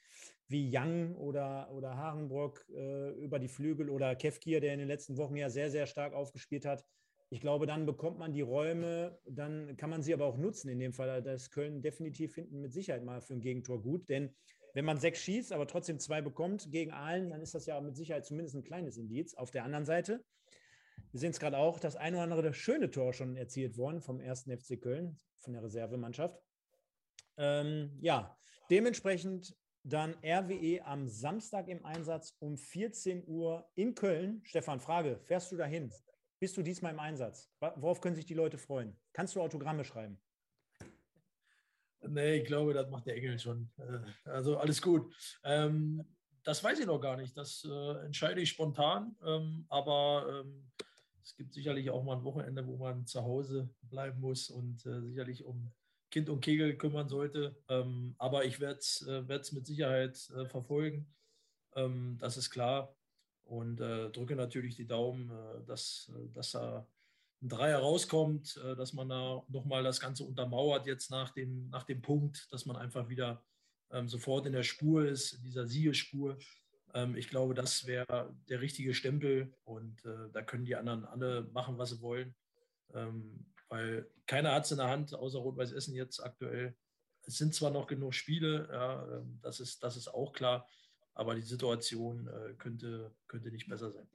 [0.48, 5.18] wie Young oder, oder Harenbrock äh, über die Flügel oder Kevkir, der in den letzten
[5.18, 6.86] Wochen ja sehr, sehr stark aufgespielt hat,
[7.30, 10.70] ich glaube, dann bekommt man die Räume, dann kann man sie aber auch nutzen.
[10.70, 14.08] In dem Fall, da ist Köln definitiv hinten mit Sicherheit mal für ein Gegentor gut,
[14.10, 14.36] denn
[14.74, 17.96] wenn man sechs schießt, aber trotzdem zwei bekommt gegen Aalen, dann ist das ja mit
[17.96, 19.34] Sicherheit zumindest ein kleines Indiz.
[19.34, 20.24] Auf der anderen Seite,
[21.12, 24.20] wir sehen es gerade auch, das ein oder andere schöne Tor schon erzielt worden vom
[24.20, 26.44] ersten FC Köln, von der Reservemannschaft.
[27.38, 28.38] Ähm, ja,
[28.70, 34.42] dementsprechend dann RWE am Samstag im Einsatz um 14 Uhr in Köln.
[34.44, 35.90] Stefan, Frage, fährst du dahin?
[36.40, 37.50] Bist du diesmal im Einsatz?
[37.60, 38.96] Worauf können sich die Leute freuen?
[39.14, 40.20] Kannst du Autogramme schreiben?
[42.08, 43.72] Nee, ich glaube, das macht der Engel schon.
[43.78, 45.14] Äh, also alles gut.
[45.44, 46.04] Ähm,
[46.44, 47.36] das weiß ich noch gar nicht.
[47.36, 49.16] Das äh, entscheide ich spontan.
[49.26, 50.72] Ähm, aber ähm,
[51.24, 55.02] es gibt sicherlich auch mal ein Wochenende, wo man zu Hause bleiben muss und äh,
[55.02, 55.74] sicherlich um
[56.12, 57.58] Kind und Kegel kümmern sollte.
[58.20, 60.16] Aber ich werde es mit Sicherheit
[60.48, 61.14] verfolgen.
[61.74, 62.96] Das ist klar.
[63.46, 65.32] Und äh, drücke natürlich die Daumen,
[65.68, 66.88] dass, dass da
[67.42, 71.84] ein Dreier rauskommt, äh, dass man da nochmal das Ganze untermauert jetzt nach dem, nach
[71.84, 73.44] dem Punkt, dass man einfach wieder
[73.92, 76.38] ähm, sofort in der Spur ist, in dieser Siegespur.
[76.94, 81.44] Ähm, ich glaube, das wäre der richtige Stempel und äh, da können die anderen alle
[81.54, 82.36] machen, was sie wollen,
[82.94, 86.76] ähm, weil keiner hat es in der Hand, außer Rot-Weiß Essen jetzt aktuell.
[87.28, 90.68] Es sind zwar noch genug Spiele, ja, ähm, das, ist, das ist auch klar,
[91.16, 94.08] aber die Situation äh, könnte, könnte nicht besser sein.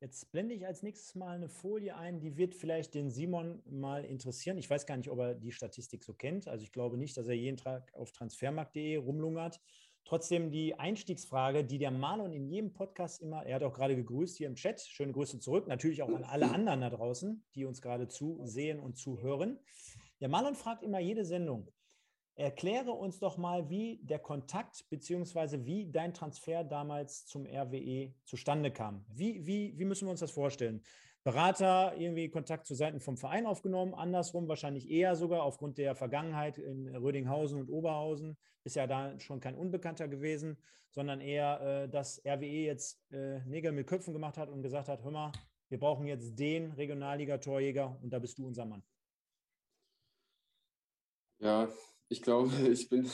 [0.00, 4.04] Jetzt blende ich als nächstes mal eine Folie ein, die wird vielleicht den Simon mal
[4.04, 4.58] interessieren.
[4.58, 6.48] Ich weiß gar nicht, ob er die Statistik so kennt.
[6.48, 9.60] Also ich glaube nicht, dass er jeden Tag auf transfermarkt.de rumlungert.
[10.04, 14.36] Trotzdem die Einstiegsfrage, die der Marlon in jedem Podcast immer, er hat auch gerade gegrüßt
[14.36, 17.80] hier im Chat, schöne Grüße zurück, natürlich auch an alle anderen da draußen, die uns
[17.80, 19.60] gerade zusehen und zuhören.
[20.20, 21.68] Der Marlon fragt immer jede Sendung,
[22.34, 25.66] Erkläre uns doch mal, wie der Kontakt bzw.
[25.66, 29.04] wie dein Transfer damals zum RWE zustande kam.
[29.08, 30.82] Wie, wie, wie müssen wir uns das vorstellen?
[31.24, 36.58] Berater irgendwie Kontakt zu Seiten vom Verein aufgenommen, andersrum wahrscheinlich eher sogar aufgrund der Vergangenheit
[36.58, 40.56] in Rödinghausen und Oberhausen, ist ja da schon kein Unbekannter gewesen,
[40.90, 45.04] sondern eher, äh, dass RWE jetzt äh, Nägel mit Köpfen gemacht hat und gesagt hat,
[45.04, 45.32] hör mal,
[45.68, 48.82] wir brauchen jetzt den Regionalliga-Torjäger und da bist du unser Mann.
[51.38, 51.68] Ja,
[52.12, 53.08] ich glaube, ich bin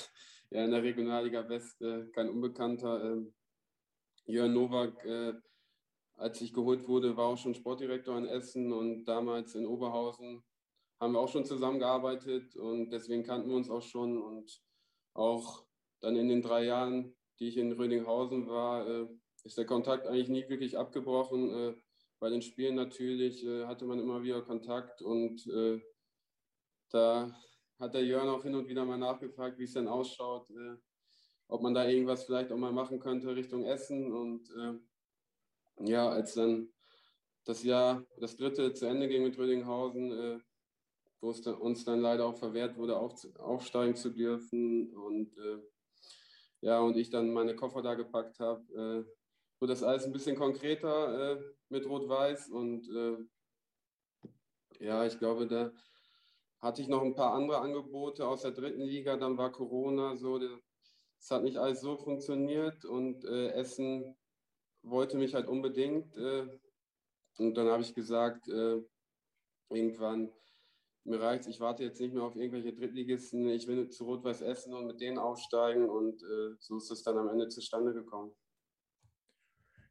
[0.50, 3.02] ja in der Regionalliga West äh, kein Unbekannter.
[3.04, 3.34] Ähm,
[4.26, 5.32] Jörn Nowak, äh,
[6.16, 10.42] als ich geholt wurde, war auch schon Sportdirektor in Essen und damals in Oberhausen
[11.00, 14.60] haben wir auch schon zusammengearbeitet und deswegen kannten wir uns auch schon und
[15.14, 15.64] auch
[16.00, 19.06] dann in den drei Jahren, die ich in Rödinghausen war, äh,
[19.44, 21.54] ist der Kontakt eigentlich nie wirklich abgebrochen.
[21.54, 21.74] Äh,
[22.18, 25.80] bei den Spielen natürlich äh, hatte man immer wieder Kontakt und äh,
[26.90, 27.32] da
[27.78, 30.76] hat der Jörn auch hin und wieder mal nachgefragt, wie es denn ausschaut, äh,
[31.48, 34.12] ob man da irgendwas vielleicht auch mal machen könnte Richtung Essen.
[34.12, 36.72] Und äh, ja, als dann
[37.44, 40.38] das Jahr, das dritte zu Ende ging mit Rödinghausen, äh,
[41.20, 45.58] wo es dann, uns dann leider auch verwehrt wurde, auf, aufsteigen zu dürfen und äh,
[46.60, 50.36] ja, und ich dann meine Koffer da gepackt habe, äh, wurde das alles ein bisschen
[50.36, 52.88] konkreter äh, mit Rot-Weiß und
[54.80, 55.72] ja, ich glaube, da
[56.60, 60.40] hatte ich noch ein paar andere Angebote aus der dritten Liga, dann war Corona so,
[61.20, 64.16] es hat nicht alles so funktioniert und äh, Essen
[64.82, 66.16] wollte mich halt unbedingt.
[66.16, 66.46] Äh,
[67.38, 68.82] und dann habe ich gesagt, äh,
[69.70, 70.32] irgendwann,
[71.04, 74.74] mir reicht ich warte jetzt nicht mehr auf irgendwelche Drittligisten, ich will zu Rot-Weiß Essen
[74.74, 78.34] und mit denen aufsteigen und äh, so ist es dann am Ende zustande gekommen.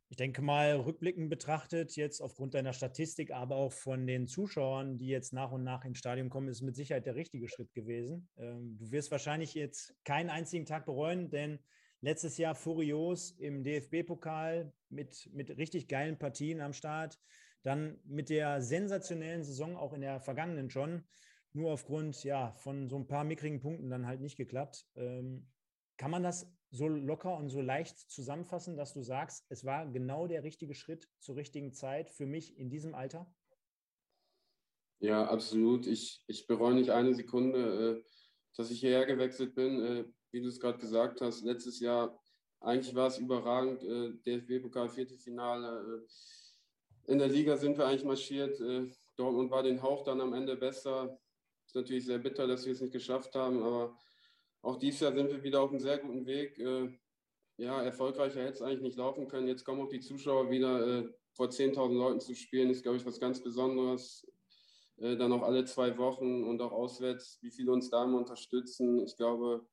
[0.09, 5.07] Ich denke mal, rückblickend betrachtet, jetzt aufgrund deiner Statistik, aber auch von den Zuschauern, die
[5.07, 8.29] jetzt nach und nach ins Stadion kommen, ist mit Sicherheit der richtige Schritt gewesen.
[8.37, 11.59] Ähm, du wirst wahrscheinlich jetzt keinen einzigen Tag bereuen, denn
[11.99, 17.19] letztes Jahr furios im DFB-Pokal mit, mit richtig geilen Partien am Start.
[17.63, 21.03] Dann mit der sensationellen Saison auch in der vergangenen schon.
[21.51, 24.85] Nur aufgrund ja, von so ein paar mickrigen Punkten dann halt nicht geklappt.
[24.95, 25.49] Ähm,
[25.97, 30.27] kann man das so locker und so leicht zusammenfassen, dass du sagst, es war genau
[30.27, 33.31] der richtige Schritt zur richtigen Zeit für mich in diesem Alter?
[34.99, 35.85] Ja, absolut.
[35.85, 38.03] Ich, ich bereue nicht eine Sekunde, äh,
[38.55, 39.79] dass ich hierher gewechselt bin.
[39.81, 42.19] Äh, wie du es gerade gesagt hast, letztes Jahr,
[42.59, 43.83] eigentlich war es überragend.
[43.83, 46.05] Äh, DFB-Pokal, Viertelfinale.
[47.05, 48.59] In der Liga sind wir eigentlich marschiert.
[49.15, 51.17] Dortmund war den Hauch dann am Ende besser.
[51.65, 53.97] Ist natürlich sehr bitter, dass wir es nicht geschafft haben, aber
[54.61, 56.57] auch dieses Jahr sind wir wieder auf einem sehr guten Weg.
[56.59, 56.97] Äh,
[57.57, 59.47] ja, erfolgreicher hätte es eigentlich nicht laufen können.
[59.47, 63.05] Jetzt kommen auch die Zuschauer wieder äh, vor 10.000 Leuten zu spielen, ist, glaube ich,
[63.05, 64.27] was ganz Besonderes.
[64.97, 69.03] Äh, dann auch alle zwei Wochen und auch auswärts, wie viele uns da immer unterstützen.
[69.05, 69.67] Ich glaube,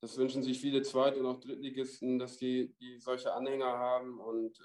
[0.00, 4.18] das wünschen sich viele Zweit- und auch Drittligisten, dass die, die solche Anhänger haben.
[4.18, 4.58] Und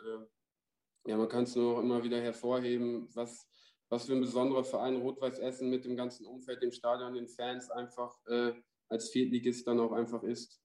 [1.07, 3.47] ja, man kann es nur auch immer wieder hervorheben, was,
[3.89, 7.71] was für ein besonderer Verein Rot-Weiß Essen mit dem ganzen Umfeld, dem Stadion, den Fans
[7.71, 8.53] einfach äh,
[8.89, 10.61] als Viertligist dann auch einfach ist.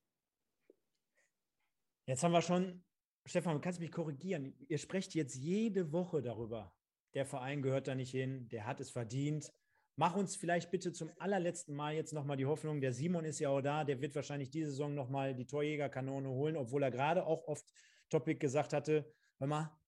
[2.07, 2.85] Jetzt haben wir schon,
[3.25, 4.55] Stefan, du kannst mich korrigieren.
[4.69, 6.75] Ihr sprecht jetzt jede Woche darüber.
[7.15, 9.53] Der Verein gehört da nicht hin, der hat es verdient.
[9.97, 13.51] Mach uns vielleicht bitte zum allerletzten Mal jetzt nochmal die Hoffnung, der Simon ist ja
[13.51, 17.47] auch da, der wird wahrscheinlich diese Saison nochmal die Torjägerkanone holen, obwohl er gerade auch
[17.47, 17.67] oft
[18.09, 19.79] Topic gesagt hatte, hör mal,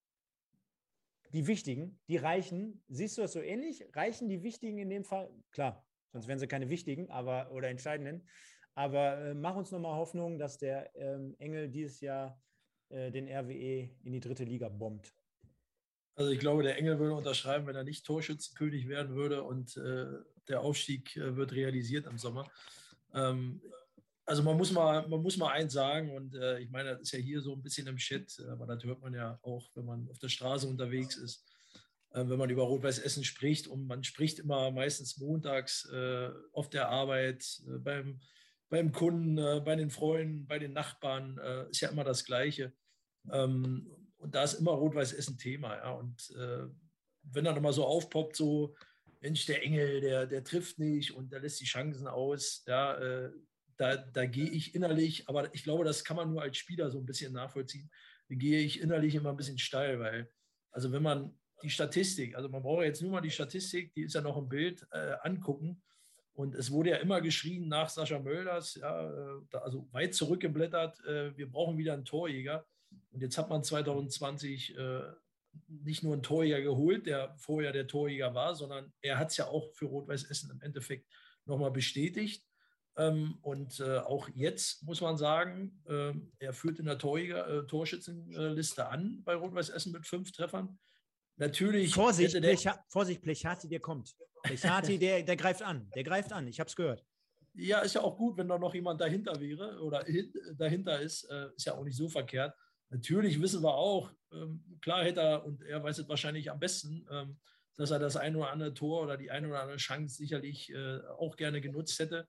[1.32, 3.84] die wichtigen, die reichen, siehst du das so ähnlich?
[3.94, 5.34] Reichen die wichtigen in dem Fall?
[5.50, 8.26] Klar, sonst wären sie keine wichtigen, aber oder entscheidenden.
[8.74, 12.40] Aber äh, mach uns nochmal Hoffnung, dass der ähm, Engel dieses Jahr
[12.88, 15.12] äh, den RWE in die dritte Liga bombt.
[16.16, 20.06] Also ich glaube, der Engel würde unterschreiben, wenn er nicht Torschützenkönig werden würde und äh,
[20.48, 22.48] der Aufstieg äh, wird realisiert im Sommer.
[23.12, 23.60] Ähm,
[24.24, 27.12] also man muss mal, man muss mal eins sagen und äh, ich meine, das ist
[27.12, 30.08] ja hier so ein bisschen im Shit, aber das hört man ja auch, wenn man
[30.08, 31.53] auf der Straße unterwegs ist, äh,
[32.14, 36.88] wenn man über Rot-Weiß Essen spricht und man spricht immer meistens montags äh, auf der
[36.88, 38.20] Arbeit, äh, beim,
[38.70, 41.38] beim Kunden, bei den Freunden, bei den Nachbarn,
[41.70, 42.72] ist ja immer das Gleiche.
[43.30, 45.76] Ähm, und da ist immer Rot-Weiß Essen Thema.
[45.76, 45.92] Ja.
[45.92, 46.66] Und äh,
[47.22, 48.74] wenn dann immer so aufpoppt, so,
[49.20, 53.30] Mensch, der Engel, der, der trifft nicht und der lässt die Chancen aus, ja, äh,
[53.76, 56.98] da, da gehe ich innerlich, aber ich glaube, das kann man nur als Spieler so
[56.98, 57.90] ein bisschen nachvollziehen,
[58.28, 60.30] gehe ich innerlich immer ein bisschen steil, weil,
[60.70, 64.14] also wenn man die Statistik, also man braucht jetzt nur mal die Statistik, die ist
[64.14, 65.82] ja noch im Bild, äh, angucken.
[66.34, 71.36] Und es wurde ja immer geschrien nach Sascha Mölders, ja, äh, also weit zurückgeblättert, äh,
[71.36, 72.66] wir brauchen wieder einen Torjäger.
[73.10, 75.00] Und jetzt hat man 2020 äh,
[75.68, 79.46] nicht nur einen Torjäger geholt, der vorher der Torjäger war, sondern er hat es ja
[79.46, 81.08] auch für Rot-Weiß Essen im Endeffekt
[81.46, 82.44] nochmal bestätigt.
[82.96, 87.66] Ähm, und äh, auch jetzt muss man sagen, äh, er führt in der Torjäger, äh,
[87.66, 90.78] Torschützenliste an bei Rot-Weiß Essen mit fünf Treffern.
[91.36, 91.92] Natürlich.
[91.94, 94.14] Vorsicht, Plecha Vorsicht, Plechati, der kommt.
[94.42, 95.90] Plechati, der, der greift an.
[95.94, 96.46] Der greift an.
[96.46, 97.04] Ich habe es gehört.
[97.54, 100.04] Ja, ist ja auch gut, wenn da noch jemand dahinter wäre oder
[100.56, 101.24] dahinter ist.
[101.24, 102.54] Äh, ist ja auch nicht so verkehrt.
[102.90, 107.06] Natürlich wissen wir auch, ähm, klar hätte er, und er weiß es wahrscheinlich am besten,
[107.10, 107.38] ähm,
[107.76, 111.00] dass er das ein oder andere Tor oder die eine oder andere Chance sicherlich äh,
[111.18, 112.28] auch gerne genutzt hätte.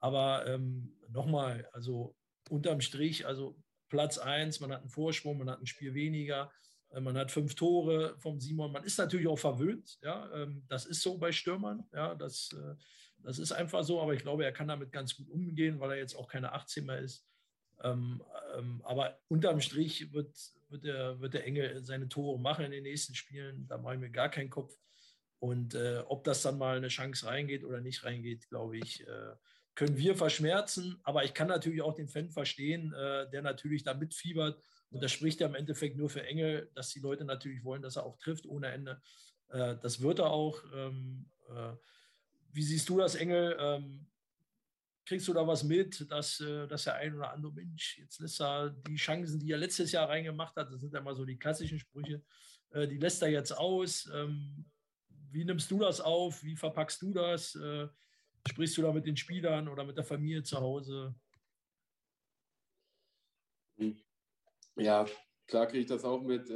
[0.00, 2.16] Aber ähm, nochmal, also
[2.48, 3.58] unterm Strich, also
[3.88, 6.50] Platz 1, man hat einen Vorsprung, man hat ein Spiel weniger,
[7.00, 8.72] man hat fünf Tore vom Simon.
[8.72, 12.74] Man ist natürlich auch verwöhnt, ja, ähm, das ist so bei Stürmern, ja, das, äh,
[13.22, 15.98] das ist einfach so, aber ich glaube, er kann damit ganz gut umgehen, weil er
[15.98, 17.26] jetzt auch keine 18 mehr ist.
[17.82, 18.22] Ähm,
[18.56, 20.36] ähm, aber unterm Strich wird,
[20.68, 23.66] wird, der, wird der Engel seine Tore machen in den nächsten Spielen.
[23.68, 24.74] Da mache ich mir gar keinen Kopf.
[25.40, 29.34] Und äh, ob das dann mal eine Chance reingeht oder nicht reingeht, glaube ich, äh,
[29.74, 30.98] können wir verschmerzen.
[31.04, 34.60] Aber ich kann natürlich auch den Fan verstehen, äh, der natürlich da mitfiebert.
[34.90, 37.96] Und das spricht ja im Endeffekt nur für Engel, dass die Leute natürlich wollen, dass
[37.96, 39.02] er auch trifft ohne Ende.
[39.48, 40.62] Äh, das wird er auch.
[40.74, 41.74] Ähm, äh,
[42.52, 43.56] wie siehst du das, Engel?
[43.60, 44.06] Ähm,
[45.04, 48.40] kriegst du da was mit, dass, äh, dass der ein oder andere Mensch, jetzt lässt
[48.40, 51.38] er die Chancen, die er letztes Jahr reingemacht hat, das sind ja mal so die
[51.38, 52.22] klassischen Sprüche,
[52.70, 54.10] äh, die lässt er jetzt aus.
[54.14, 54.66] Ähm,
[55.30, 56.42] wie nimmst du das auf?
[56.42, 57.54] Wie verpackst du das?
[57.54, 57.88] Äh,
[58.46, 61.14] sprichst du da mit den Spielern oder mit der Familie zu Hause?
[64.78, 65.06] Ja,
[65.46, 66.50] klar kriege ich das auch mit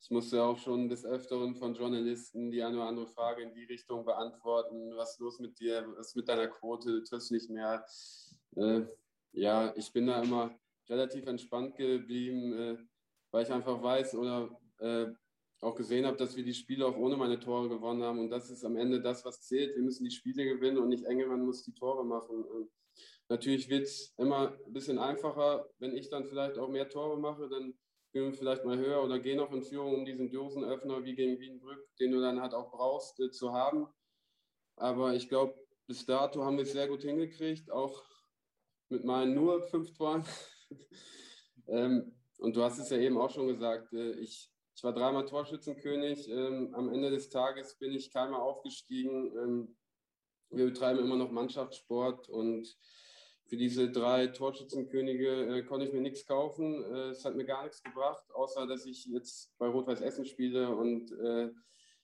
[0.00, 3.64] ich musste auch schon des Öfteren von Journalisten die eine oder andere Frage in die
[3.64, 4.96] Richtung beantworten.
[4.96, 5.84] Was ist los mit dir?
[5.96, 6.92] Was ist mit deiner Quote?
[6.92, 7.84] Du triffst nicht mehr.
[8.56, 8.82] Äh,
[9.32, 10.56] ja, ich bin da immer
[10.88, 12.78] relativ entspannt geblieben, äh,
[13.32, 15.06] weil ich einfach weiß oder äh,
[15.60, 18.20] auch gesehen habe, dass wir die Spiele auch ohne meine Tore gewonnen haben.
[18.20, 19.74] Und das ist am Ende das, was zählt.
[19.74, 22.44] Wir müssen die Spiele gewinnen und nicht Engelmann muss die Tore machen.
[23.28, 27.48] Natürlich wird es immer ein bisschen einfacher, wenn ich dann vielleicht auch mehr Tore mache,
[27.48, 27.74] dann
[28.08, 31.86] spielen vielleicht mal höher oder gehen noch in Führung, um diesen Dosenöffner wie gegen Wienbrück,
[32.00, 33.86] den du dann halt auch brauchst, äh, zu haben.
[34.76, 35.54] Aber ich glaube,
[35.86, 38.02] bis dato haben wir es sehr gut hingekriegt, auch
[38.88, 40.24] mit meinen nur fünf Toren.
[41.66, 45.26] ähm, und du hast es ja eben auch schon gesagt, äh, ich, ich war dreimal
[45.26, 46.28] Torschützenkönig.
[46.28, 49.36] Ähm, am Ende des Tages bin ich keinmal aufgestiegen.
[49.36, 49.76] Ähm,
[50.50, 52.74] wir betreiben immer noch Mannschaftssport und
[53.48, 56.84] für diese drei Torschützenkönige äh, konnte ich mir nichts kaufen.
[56.84, 60.68] Äh, es hat mir gar nichts gebracht, außer dass ich jetzt bei Rot-Weiß Essen spiele
[60.74, 61.50] und äh,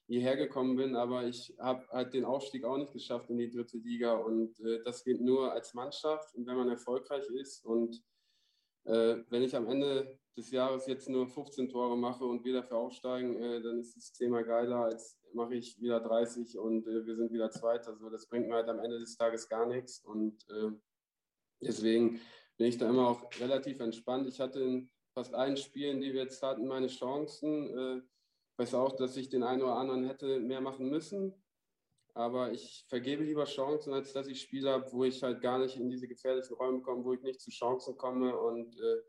[0.07, 0.95] hierher gekommen bin.
[0.95, 4.15] Aber ich habe halt den Aufstieg auch nicht geschafft in die dritte Liga.
[4.15, 7.63] Und äh, das geht nur als Mannschaft und wenn man erfolgreich ist.
[7.63, 8.01] Und
[8.85, 12.77] äh, wenn ich am Ende des Jahres jetzt nur 15 Tore mache und wir dafür
[12.77, 17.31] aufsteigen, äh, dann ist das Thema geiler, als mache ich wieder 30 und wir sind
[17.31, 17.95] wieder Zweiter.
[17.97, 19.99] So, das bringt mir halt am Ende des Tages gar nichts.
[19.99, 20.43] Und
[21.61, 22.19] Deswegen
[22.57, 24.27] bin ich da immer auch relativ entspannt.
[24.27, 27.77] Ich hatte in fast allen Spielen, die wir jetzt hatten, meine Chancen.
[27.77, 28.01] Äh,
[28.57, 31.33] weiß auch, dass ich den einen oder anderen hätte mehr machen müssen.
[32.13, 35.75] Aber ich vergebe lieber Chancen, als dass ich Spiele habe, wo ich halt gar nicht
[35.75, 38.37] in diese gefährlichen Räume komme, wo ich nicht zu Chancen komme.
[38.37, 39.01] Und äh,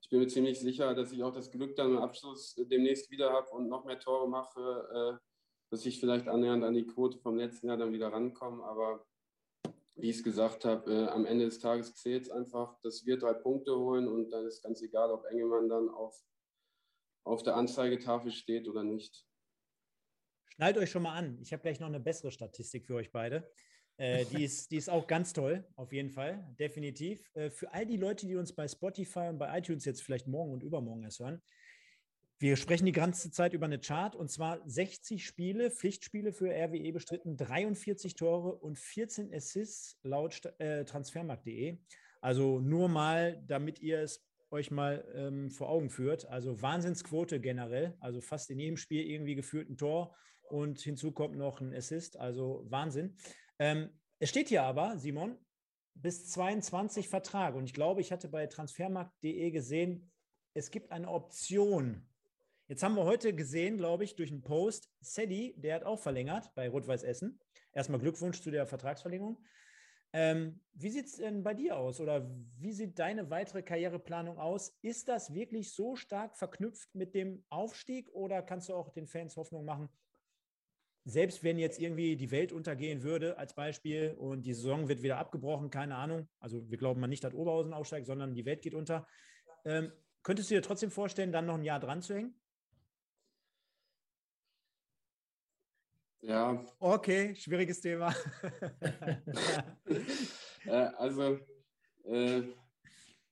[0.00, 3.32] ich bin mir ziemlich sicher, dass ich auch das Glück dann im Abschluss demnächst wieder
[3.32, 5.24] habe und noch mehr Tore mache, äh,
[5.70, 8.62] dass ich vielleicht annähernd an die Quote vom letzten Jahr dann wieder rankomme.
[8.62, 9.04] Aber
[9.96, 13.18] wie ich es gesagt habe, äh, am Ende des Tages zählt es einfach, dass wir
[13.18, 16.20] drei Punkte holen und dann ist ganz egal, ob Engelmann dann auf,
[17.24, 19.24] auf der Anzeigetafel steht oder nicht.
[20.54, 21.38] Schnallt euch schon mal an.
[21.42, 23.50] Ich habe gleich noch eine bessere Statistik für euch beide.
[23.96, 27.28] Äh, die, ist, die ist auch ganz toll, auf jeden Fall, definitiv.
[27.34, 30.52] Äh, für all die Leute, die uns bei Spotify und bei iTunes jetzt vielleicht morgen
[30.52, 31.42] und übermorgen erst hören,
[32.44, 36.92] wir sprechen die ganze Zeit über eine Chart und zwar 60 Spiele, Pflichtspiele für RWE
[36.92, 41.78] bestritten, 43 Tore und 14 Assists laut äh, transfermarkt.de.
[42.20, 46.26] Also nur mal, damit ihr es euch mal ähm, vor Augen führt.
[46.26, 51.38] Also Wahnsinnsquote generell, also fast in jedem Spiel irgendwie geführt ein Tor und hinzu kommt
[51.38, 53.16] noch ein Assist, also Wahnsinn.
[53.58, 55.38] Ähm, es steht hier aber, Simon,
[55.94, 60.10] bis 22 Vertrag und ich glaube, ich hatte bei transfermarkt.de gesehen,
[60.52, 62.06] es gibt eine Option
[62.66, 66.54] Jetzt haben wir heute gesehen, glaube ich, durch einen Post, Sedi, der hat auch verlängert
[66.54, 67.38] bei Rot-Weiß Essen.
[67.72, 69.44] Erstmal Glückwunsch zu der Vertragsverlängerung.
[70.14, 74.78] Ähm, wie sieht es denn bei dir aus oder wie sieht deine weitere Karriereplanung aus?
[74.80, 79.36] Ist das wirklich so stark verknüpft mit dem Aufstieg oder kannst du auch den Fans
[79.36, 79.88] Hoffnung machen,
[81.04, 85.18] selbst wenn jetzt irgendwie die Welt untergehen würde, als Beispiel, und die Saison wird wieder
[85.18, 88.74] abgebrochen, keine Ahnung, also wir glauben mal nicht, dass Oberhausen aufsteigt, sondern die Welt geht
[88.74, 89.06] unter,
[89.66, 92.34] ähm, könntest du dir trotzdem vorstellen, dann noch ein Jahr dran zu hängen?
[96.26, 96.64] Ja.
[96.78, 98.14] Okay, schwieriges Thema.
[100.64, 101.38] äh, also,
[102.04, 102.42] äh,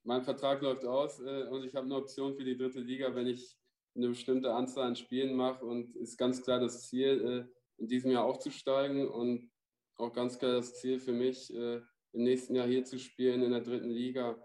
[0.04, 3.28] mein Vertrag läuft aus äh, und ich habe eine Option für die dritte Liga, wenn
[3.28, 3.56] ich
[3.94, 8.10] eine bestimmte Anzahl an Spielen mache und ist ganz klar das Ziel, äh, in diesem
[8.10, 9.50] Jahr aufzusteigen und
[9.96, 11.80] auch ganz klar das Ziel für mich, äh,
[12.12, 14.38] im nächsten Jahr hier zu spielen in der dritten Liga.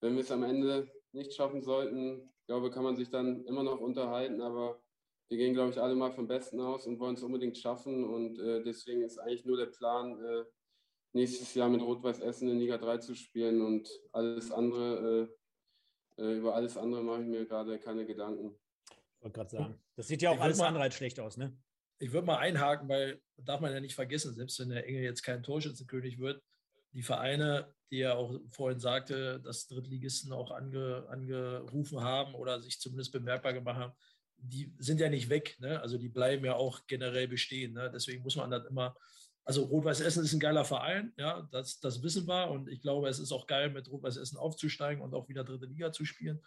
[0.00, 3.80] Wenn wir es am Ende nicht schaffen sollten, glaube kann man sich dann immer noch
[3.80, 4.80] unterhalten, aber
[5.28, 8.04] wir gehen, glaube ich, alle mal vom Besten aus und wollen es unbedingt schaffen.
[8.04, 10.44] Und äh, deswegen ist eigentlich nur der Plan, äh,
[11.12, 15.30] nächstes Jahr mit Rot-Weiß Essen in Liga 3 zu spielen und alles andere,
[16.18, 18.56] äh, äh, über alles andere mache ich mir gerade keine Gedanken.
[18.90, 21.56] Ich wollte gerade sagen, das sieht ja auch alles mal, andere als schlecht aus, ne?
[21.98, 25.22] Ich würde mal einhaken, weil darf man ja nicht vergessen, selbst wenn der Engel jetzt
[25.22, 26.42] kein Torschützenkönig wird,
[26.92, 32.78] die Vereine, die er auch vorhin sagte, dass Drittligisten auch ange, angerufen haben oder sich
[32.78, 33.92] zumindest bemerkbar gemacht haben,
[34.38, 35.56] die sind ja nicht weg.
[35.60, 35.80] Ne?
[35.80, 37.72] Also die bleiben ja auch generell bestehen.
[37.74, 37.90] Ne?
[37.92, 38.96] Deswegen muss man das immer.
[39.44, 42.50] Also Rot-Weiß Essen ist ein geiler Verein, ja, das, das wissen wir.
[42.50, 45.66] Und ich glaube, es ist auch geil, mit Rot-Weiß Essen aufzusteigen und auch wieder dritte
[45.66, 46.42] Liga zu spielen.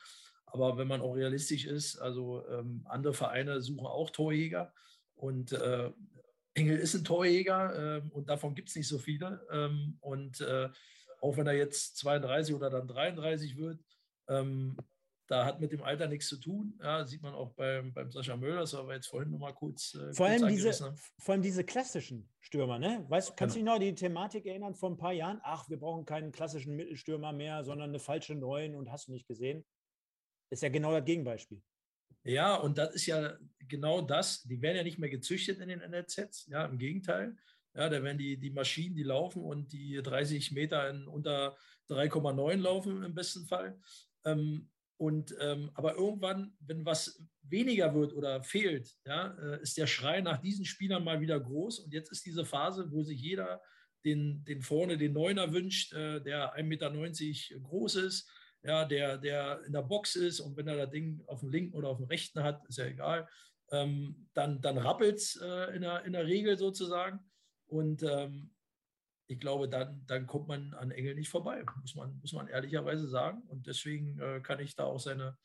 [0.45, 4.73] Aber wenn man auch realistisch ist, also ähm, andere Vereine suchen auch Torjäger.
[5.15, 5.91] Und äh,
[6.56, 9.45] Engel ist ein Torjäger äh, und davon gibt es nicht so viele.
[9.52, 10.69] Ähm, und äh,
[11.21, 13.80] auch wenn er jetzt 32 oder dann 33 wird,
[14.28, 14.75] ähm,
[15.30, 16.74] da hat mit dem Alter nichts zu tun.
[16.82, 19.94] Ja, sieht man auch beim, beim Sascha Möller, das war jetzt vorhin nochmal kurz.
[19.94, 23.06] Äh, vor, allem kurz diese, vor allem diese klassischen Stürmer, ne?
[23.10, 23.74] Weißt, kannst du genau.
[23.74, 25.39] dich noch an die Thematik erinnern vor ein paar Jahren?
[25.44, 29.28] Ach, wir brauchen keinen klassischen Mittelstürmer mehr, sondern eine falsche Neuen und hast du nicht
[29.28, 29.63] gesehen?
[30.50, 31.62] Ist ja genau das Gegenbeispiel.
[32.24, 34.42] Ja, und das ist ja genau das.
[34.44, 36.48] Die werden ja nicht mehr gezüchtet in den NLZs.
[36.48, 37.38] Ja, im Gegenteil.
[37.76, 41.56] Ja, da werden die, die Maschinen, die laufen und die 30 Meter in unter
[41.88, 43.80] 3,9 laufen im besten Fall.
[44.26, 49.88] Ähm, und ähm, aber irgendwann, wenn was weniger wird oder fehlt, ja, äh, ist der
[49.88, 51.80] Schrei nach diesen Spielern mal wieder groß.
[51.80, 53.62] Und jetzt ist diese Phase, wo sich jeder
[54.04, 58.30] den, den vorne den Neuner wünscht, äh, der 1,90 Meter groß ist,
[58.62, 61.76] ja, der, der in der Box ist und wenn er das Ding auf dem linken
[61.76, 63.26] oder auf dem rechten hat, ist ja egal,
[63.72, 67.22] ähm, dann, dann rappelt es äh, in, der, in der Regel sozusagen.
[67.68, 68.52] Und ähm,
[69.30, 73.08] ich glaube, dann, dann kommt man an Engel nicht vorbei, muss man, muss man ehrlicherweise
[73.08, 73.44] sagen.
[73.48, 75.38] Und deswegen äh, kann ich da auch seine,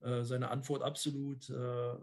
[0.00, 1.94] äh, seine Antwort absolut äh,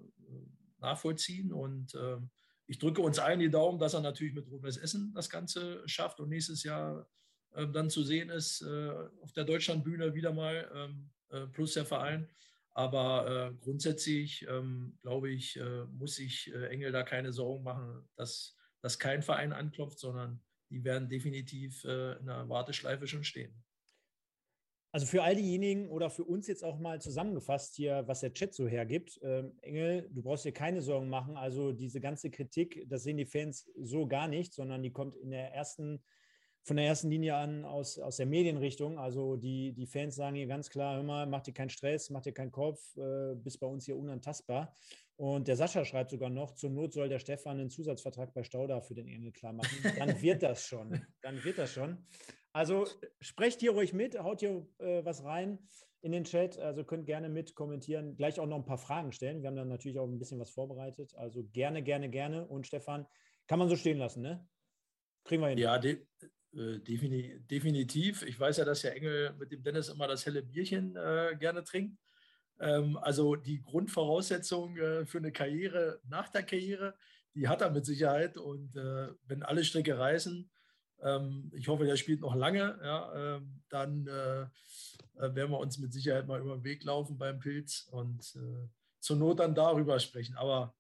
[0.80, 1.54] nachvollziehen.
[1.54, 2.30] Und ähm,
[2.68, 6.20] ich drücke uns allen die Daumen, dass er natürlich mit Rot-Weiß Essen das Ganze schafft
[6.20, 7.08] und nächstes Jahr
[7.56, 11.86] ähm, dann zu sehen ist äh, auf der Deutschlandbühne wieder mal, ähm, äh, plus der
[11.86, 12.28] Verein.
[12.74, 14.46] Aber äh, grundsätzlich,
[15.02, 15.60] glaube ich,
[15.92, 20.40] muss sich Engel da keine Sorgen machen, dass, dass kein Verein anklopft, sondern
[20.70, 23.54] die werden definitiv äh, in der Warteschleife schon stehen.
[24.92, 28.56] Also für all diejenigen oder für uns jetzt auch mal zusammengefasst hier, was der Chat
[28.56, 29.20] so hergibt.
[29.22, 31.38] Ähm, Engel, du brauchst dir keine Sorgen machen.
[31.38, 35.30] Also diese ganze Kritik, das sehen die Fans so gar nicht, sondern die kommt in
[35.30, 36.04] der ersten,
[36.64, 38.98] von der ersten Linie an aus, aus der Medienrichtung.
[38.98, 42.22] Also die, die Fans sagen hier ganz klar, hör mal, mach dir keinen Stress, mach
[42.22, 44.76] dir keinen Kopf, äh, bist bei uns hier unantastbar.
[45.20, 48.80] Und der Sascha schreibt sogar noch, zur Not soll der Stefan einen Zusatzvertrag bei Stauda
[48.80, 49.78] für den Engel klar machen.
[49.98, 51.06] Dann wird das schon.
[51.22, 52.06] Dann wird das schon.
[52.54, 52.88] Also
[53.20, 55.60] sprecht hier ruhig mit, haut hier äh, was rein
[56.02, 56.58] in den Chat.
[56.58, 59.42] Also könnt gerne mit kommentieren, gleich auch noch ein paar Fragen stellen.
[59.42, 61.14] Wir haben dann natürlich auch ein bisschen was vorbereitet.
[61.16, 62.48] Also gerne, gerne, gerne.
[62.48, 63.06] Und Stefan,
[63.48, 64.48] kann man so stehen lassen, ne?
[65.26, 65.58] Kriegen wir hin.
[65.58, 66.02] Ja, de
[66.54, 68.24] äh, definitiv.
[68.24, 71.66] Ich weiß ja, dass der Engel mit dem Dennis immer das helle Bierchen äh, gerne
[71.66, 71.98] trinkt.
[72.60, 76.96] Ähm, also die Grundvoraussetzung äh, für eine Karriere nach der Karriere,
[77.36, 78.38] die hat er mit Sicherheit.
[78.38, 80.50] Und äh, wenn alle Stricke reißen,
[81.02, 84.48] ähm, ich hoffe, der spielt noch lange, ja, ähm, dann äh,
[85.16, 88.38] werden wir uns mit Sicherheit mal über den Weg laufen beim Pilz und
[89.00, 90.36] zur Not dann darüber sprechen.
[90.38, 90.74] Aber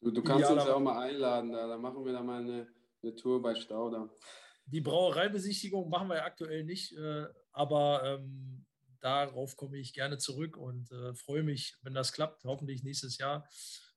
[0.00, 2.66] du, du kannst uns ja auch mal einladen, da, da machen wir dann mal eine,
[3.02, 4.08] eine Tour bei Stauder.
[4.64, 6.94] Die Brauereibesichtigung machen wir ja aktuell nicht,
[7.52, 8.22] aber
[9.04, 13.46] darauf komme ich gerne zurück und äh, freue mich, wenn das klappt, hoffentlich nächstes Jahr,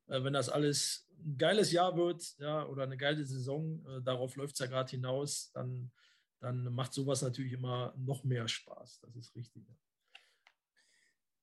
[0.08, 4.36] äh, wenn das alles ein geiles Jahr wird ja, oder eine geile Saison, äh, darauf
[4.36, 5.92] läuft es ja gerade hinaus, dann,
[6.40, 9.00] dann macht sowas natürlich immer noch mehr Spaß.
[9.00, 9.66] Das ist richtig.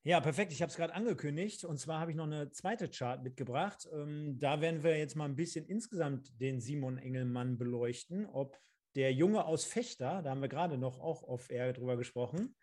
[0.07, 0.53] Ja, perfekt.
[0.53, 1.65] Ich habe es gerade angekündigt.
[1.65, 3.89] Und zwar habe ich noch eine zweite Chart mitgebracht.
[3.91, 8.61] Ähm, da werden wir jetzt mal ein bisschen insgesamt den Simon Engelmann beleuchten, ob
[8.97, 12.55] der Junge aus Fechter, da haben wir gerade noch auch auf Air drüber gesprochen,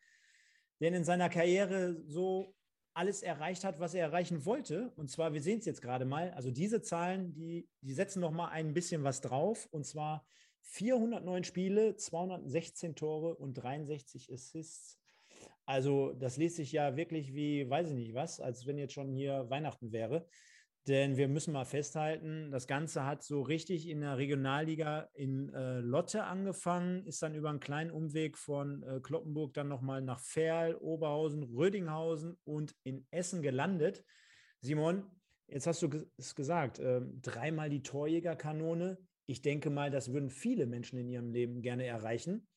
[0.81, 2.55] denn in seiner Karriere so
[2.93, 4.91] alles erreicht hat, was er erreichen wollte.
[4.95, 8.31] Und zwar, wir sehen es jetzt gerade mal, also diese Zahlen, die, die setzen noch
[8.31, 9.67] mal ein bisschen was drauf.
[9.71, 10.25] Und zwar
[10.63, 14.99] 409 Spiele, 216 Tore und 63 Assists.
[15.65, 19.13] Also das liest sich ja wirklich wie, weiß ich nicht was, als wenn jetzt schon
[19.13, 20.27] hier Weihnachten wäre.
[20.87, 25.79] Denn wir müssen mal festhalten, das Ganze hat so richtig in der Regionalliga in äh,
[25.79, 30.75] Lotte angefangen, ist dann über einen kleinen Umweg von äh, Kloppenburg dann nochmal nach Ferl,
[30.75, 34.03] Oberhausen, Rödinghausen und in Essen gelandet.
[34.59, 35.03] Simon,
[35.47, 38.97] jetzt hast du es gesagt, äh, dreimal die Torjägerkanone.
[39.27, 42.47] Ich denke mal, das würden viele Menschen in ihrem Leben gerne erreichen.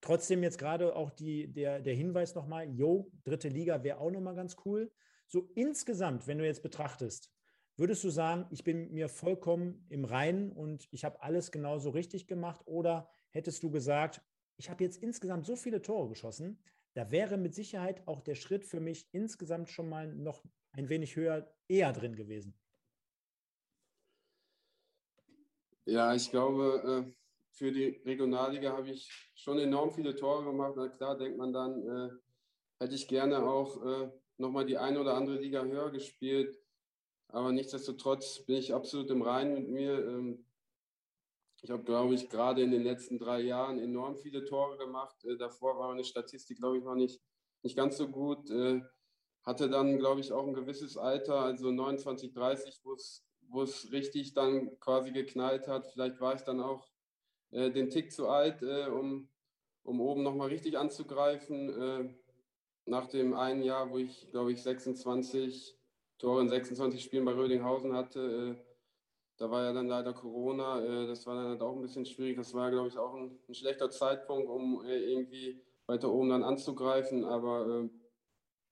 [0.00, 4.34] Trotzdem jetzt gerade auch die, der, der Hinweis nochmal, jo, dritte Liga wäre auch nochmal
[4.34, 4.90] ganz cool.
[5.26, 7.35] So insgesamt, wenn du jetzt betrachtest,
[7.78, 12.26] Würdest du sagen, ich bin mir vollkommen im Reinen und ich habe alles genauso richtig
[12.26, 12.62] gemacht?
[12.64, 14.22] Oder hättest du gesagt,
[14.56, 16.58] ich habe jetzt insgesamt so viele Tore geschossen,
[16.94, 21.16] da wäre mit Sicherheit auch der Schritt für mich insgesamt schon mal noch ein wenig
[21.16, 22.58] höher, eher drin gewesen?
[25.84, 27.12] Ja, ich glaube, äh,
[27.52, 30.72] für die Regionalliga habe ich schon enorm viele Tore gemacht.
[30.76, 32.10] Na klar, denkt man dann, äh,
[32.80, 36.58] hätte ich gerne auch äh, nochmal die eine oder andere Liga höher gespielt.
[37.36, 39.92] Aber nichtsdestotrotz bin ich absolut im Reinen mit mir.
[40.06, 40.46] Ähm,
[41.60, 45.22] ich habe, glaube ich, gerade in den letzten drei Jahren enorm viele Tore gemacht.
[45.26, 47.20] Äh, davor war meine Statistik, glaube ich, noch nicht,
[47.62, 48.50] nicht ganz so gut.
[48.50, 48.80] Äh,
[49.42, 54.80] hatte dann, glaube ich, auch ein gewisses Alter, also 29, 30, wo es richtig dann
[54.80, 55.86] quasi geknallt hat.
[55.88, 56.88] Vielleicht war ich dann auch
[57.50, 59.28] äh, den Tick zu alt, um,
[59.82, 62.16] um oben nochmal richtig anzugreifen.
[62.86, 65.75] nach dem einen Jahr, wo ich, glaube ich, 26
[66.18, 68.56] Tore in 26 Spielen bei Rödinghausen hatte.
[68.56, 68.62] Äh,
[69.38, 70.82] da war ja dann leider Corona.
[70.82, 72.36] Äh, das war dann halt auch ein bisschen schwierig.
[72.36, 76.42] Das war, glaube ich, auch ein, ein schlechter Zeitpunkt, um äh, irgendwie weiter oben dann
[76.42, 77.24] anzugreifen.
[77.24, 77.88] Aber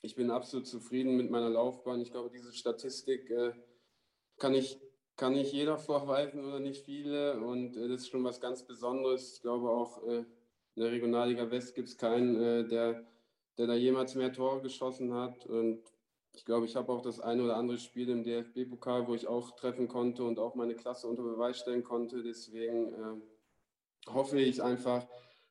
[0.02, 2.00] ich bin absolut zufrieden mit meiner Laufbahn.
[2.00, 3.32] Ich glaube, diese Statistik
[4.36, 4.80] kann ich
[5.16, 7.38] kann nicht jeder vorweisen oder nicht viele.
[7.38, 9.34] Und das ist schon was ganz Besonderes.
[9.34, 10.26] Ich glaube auch in
[10.74, 13.06] der Regionalliga West gibt es keinen, der,
[13.56, 15.46] der da jemals mehr Tore geschossen hat.
[15.46, 15.93] Und
[16.34, 19.52] ich glaube, ich habe auch das eine oder andere Spiel im DFB-Pokal, wo ich auch
[19.52, 22.22] treffen konnte und auch meine Klasse unter Beweis stellen konnte.
[22.22, 25.06] Deswegen äh, hoffe ich einfach,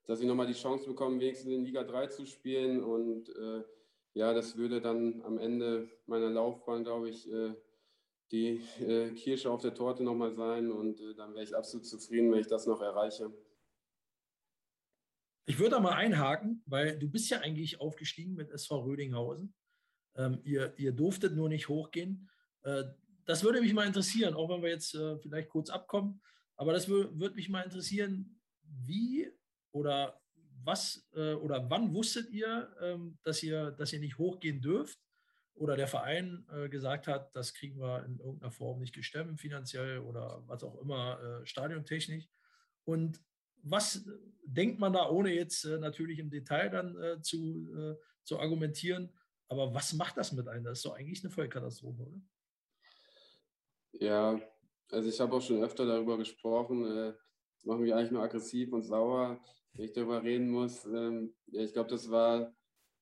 [0.06, 2.84] dass ich nochmal die Chance bekomme, wenigstens in Liga 3 zu spielen.
[2.84, 3.64] Und äh,
[4.14, 7.54] ja, das würde dann am Ende meiner Laufbahn, glaube ich, äh,
[8.32, 10.70] die äh, Kirsche auf der Torte nochmal sein.
[10.70, 13.32] Und äh, dann wäre ich absolut zufrieden, wenn ich das noch erreiche.
[15.46, 19.54] Ich würde da mal einhaken, weil du bist ja eigentlich aufgestiegen mit SV Rödinghausen.
[20.16, 22.30] Ähm, ihr, ihr durftet nur nicht hochgehen.
[22.64, 22.84] Äh,
[23.26, 26.22] das würde mich mal interessieren, auch wenn wir jetzt äh, vielleicht kurz abkommen.
[26.56, 29.28] Aber das würde mich mal interessieren, wie
[29.72, 30.22] oder
[30.64, 35.00] was äh, oder wann wusstet ihr, ähm, dass ihr, dass ihr nicht hochgehen dürft?
[35.56, 40.00] Oder der Verein äh, gesagt hat, das kriegen wir in irgendeiner Form nicht gestemmt, finanziell
[40.00, 42.28] oder was auch immer, äh, stadiontechnisch.
[42.86, 43.22] Und
[43.62, 44.10] was
[44.44, 49.14] denkt man da, ohne jetzt äh, natürlich im Detail dann zu, zu argumentieren,
[49.50, 50.64] aber was macht das mit einem?
[50.64, 52.22] Das ist doch eigentlich eine Vollkatastrophe, oder?
[53.94, 54.40] Ja,
[54.90, 56.86] also ich habe auch schon öfter darüber gesprochen.
[56.86, 57.14] Äh,
[57.56, 59.40] das macht mich eigentlich nur aggressiv und sauer,
[59.74, 60.86] wenn ich darüber reden muss.
[60.86, 62.54] Ähm, ich glaube, das war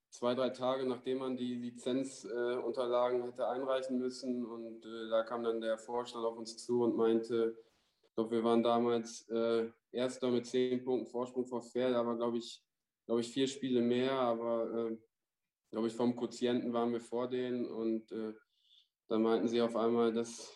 [0.10, 4.46] zwei, drei Tage, nachdem man die Lizenzunterlagen äh, hätte einreichen müssen.
[4.46, 7.58] Und äh, da kam dann der Vorstand auf uns zu und meinte,
[8.04, 12.38] ich glaube, wir waren damals äh, Erster mit zehn Punkten Vorsprung vor Pferd, aber glaube
[12.38, 12.64] ich,
[13.06, 14.92] glaube ich, vier Spiele mehr, aber
[15.72, 18.34] glaube ich, vom Quotienten waren wir vor denen und äh,
[19.08, 20.54] dann meinten sie auf einmal, dass,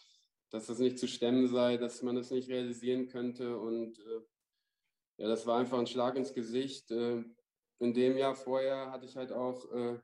[0.49, 4.22] dass das nicht zu stemmen sei, dass man das nicht realisieren könnte und äh,
[5.18, 6.91] ja, das war einfach ein Schlag ins Gesicht.
[6.91, 7.24] Äh,
[7.80, 9.97] in dem Jahr vorher hatte ich halt auch äh,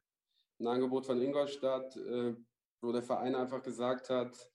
[0.60, 2.36] ein Angebot von Ingolstadt, äh,
[2.82, 4.50] wo der Verein einfach gesagt hat,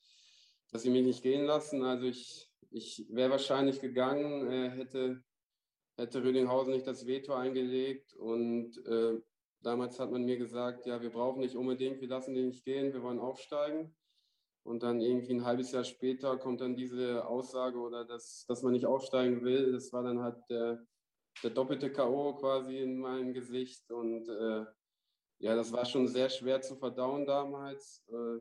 [0.71, 1.83] dass sie mich nicht gehen lassen.
[1.83, 5.23] Also ich, ich wäre wahrscheinlich gegangen, äh, hätte,
[5.97, 8.15] hätte Rüdinghausen nicht das Veto eingelegt.
[8.15, 8.79] Und
[9.63, 12.93] damals hat man mir gesagt, ja, wir brauchen nicht unbedingt, wir lassen den nicht gehen,
[12.93, 13.95] wir wollen aufsteigen.
[14.65, 18.73] Und dann irgendwie ein halbes Jahr später kommt dann diese Aussage oder dass, dass man
[18.73, 19.73] nicht aufsteigen will.
[19.73, 20.85] Das war dann halt der,
[21.45, 22.35] der doppelte K.O.
[22.35, 23.89] quasi in meinem Gesicht.
[23.93, 24.65] Und äh,
[25.39, 28.05] ja, das war schon sehr schwer zu verdauen damals.
[28.09, 28.41] Äh,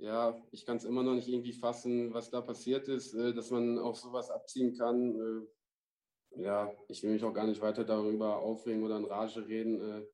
[0.00, 3.50] ja, ich kann es immer noch nicht irgendwie fassen, was da passiert ist, äh, dass
[3.50, 5.46] man auch sowas abziehen kann.
[6.36, 9.80] Ja, ich will mich auch gar nicht weiter darüber aufregen oder in Rage reden.
[9.80, 10.06] Äh,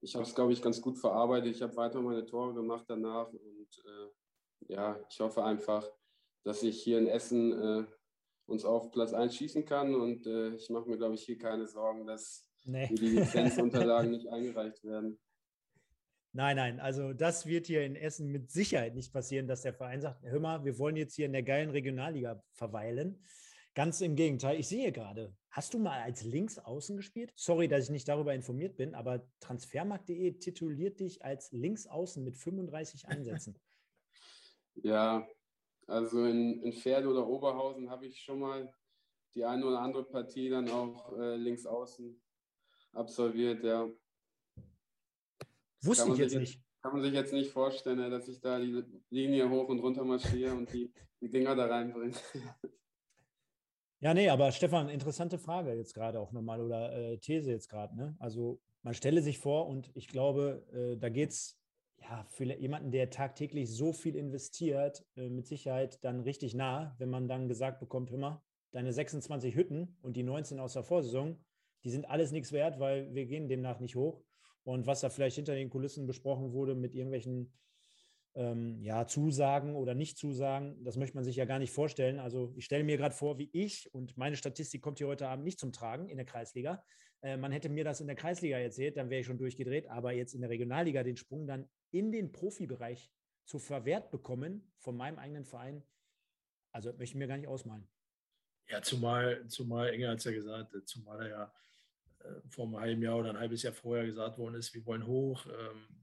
[0.00, 1.54] ich habe es, glaube ich, ganz gut verarbeitet.
[1.54, 5.86] Ich habe weiter meine Tore gemacht danach und äh, ja, ich hoffe einfach,
[6.44, 7.84] dass ich hier in Essen äh,
[8.46, 9.94] uns auf Platz 1 schießen kann.
[9.94, 12.88] Und ich mache mir, glaube ich, hier keine Sorgen, dass nee.
[12.88, 15.20] die Lizenzunterlagen nicht eingereicht werden.
[16.32, 20.00] Nein, nein, also das wird hier in Essen mit Sicherheit nicht passieren, dass der Verein
[20.00, 23.20] sagt, hör mal, wir wollen jetzt hier in der geilen Regionalliga verweilen.
[23.74, 27.32] Ganz im Gegenteil, ich sehe gerade, hast du mal als Linksaußen gespielt?
[27.36, 33.08] Sorry, dass ich nicht darüber informiert bin, aber transfermarkt.de tituliert dich als Linksaußen mit 35
[33.08, 33.58] Einsätzen.
[34.82, 35.26] Ja,
[35.88, 38.72] also in, in Pferde oder Oberhausen habe ich schon mal
[39.34, 42.18] die eine oder andere Partie dann auch äh, links außen
[42.92, 43.90] absolviert, ja.
[45.82, 46.62] Wusste ich jetzt nicht.
[46.82, 50.54] Kann man sich jetzt nicht vorstellen, dass ich da die Linie hoch und runter marschiere
[50.54, 50.90] und die,
[51.20, 52.14] die Dinger da reinbringe.
[54.02, 57.94] Ja, nee, aber Stefan, interessante Frage jetzt gerade auch nochmal oder äh, These jetzt gerade.
[57.94, 58.16] Ne?
[58.18, 61.60] Also man stelle sich vor und ich glaube, äh, da geht es
[61.98, 67.10] ja, für jemanden, der tagtäglich so viel investiert, äh, mit Sicherheit dann richtig nah, wenn
[67.10, 71.36] man dann gesagt bekommt, hör mal, deine 26 Hütten und die 19 aus der Vorsaison,
[71.84, 74.22] die sind alles nichts wert, weil wir gehen demnach nicht hoch.
[74.64, 77.52] Und was da vielleicht hinter den Kulissen besprochen wurde mit irgendwelchen
[78.34, 82.18] ähm, ja, Zusagen oder Nicht-Zusagen, das möchte man sich ja gar nicht vorstellen.
[82.18, 85.44] Also ich stelle mir gerade vor, wie ich, und meine Statistik kommt hier heute Abend
[85.44, 86.84] nicht zum Tragen in der Kreisliga.
[87.22, 90.12] Äh, man hätte mir das in der Kreisliga erzählt, dann wäre ich schon durchgedreht, aber
[90.12, 93.10] jetzt in der Regionalliga den Sprung dann in den Profibereich
[93.46, 95.82] zu verwehrt bekommen von meinem eigenen Verein,
[96.72, 97.88] also möchte ich mir gar nicht ausmalen.
[98.68, 101.52] Ja, zumal, zumal Engel hat es ja gesagt, zumal er ja
[102.20, 105.04] äh, vor einem halben Jahr oder ein halbes Jahr vorher gesagt worden ist, wir wollen
[105.04, 105.99] hoch, ähm,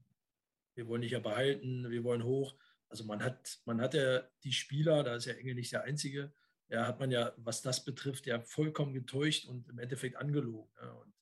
[0.78, 2.54] wir wollen dich ja behalten, wir wollen hoch.
[2.88, 6.32] Also man hat, man hat ja die Spieler, da ist ja Engel nicht der Einzige,
[6.68, 10.70] ja, hat man ja, was das betrifft, ja vollkommen getäuscht und im Endeffekt angelogen.
[10.80, 10.92] Ja.
[10.92, 11.14] Und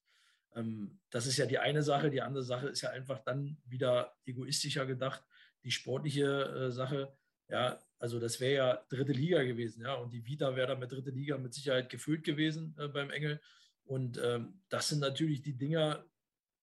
[0.55, 2.11] ähm, das ist ja die eine Sache.
[2.11, 5.25] Die andere Sache ist ja einfach dann wieder egoistischer gedacht.
[5.65, 7.17] Die sportliche äh, Sache,
[7.49, 10.93] ja, also das wäre ja dritte Liga gewesen, ja, und die Vita wäre dann mit
[10.93, 13.41] dritte Liga mit Sicherheit gefüllt gewesen äh, beim Engel.
[13.85, 16.05] Und ähm, das sind natürlich die Dinger,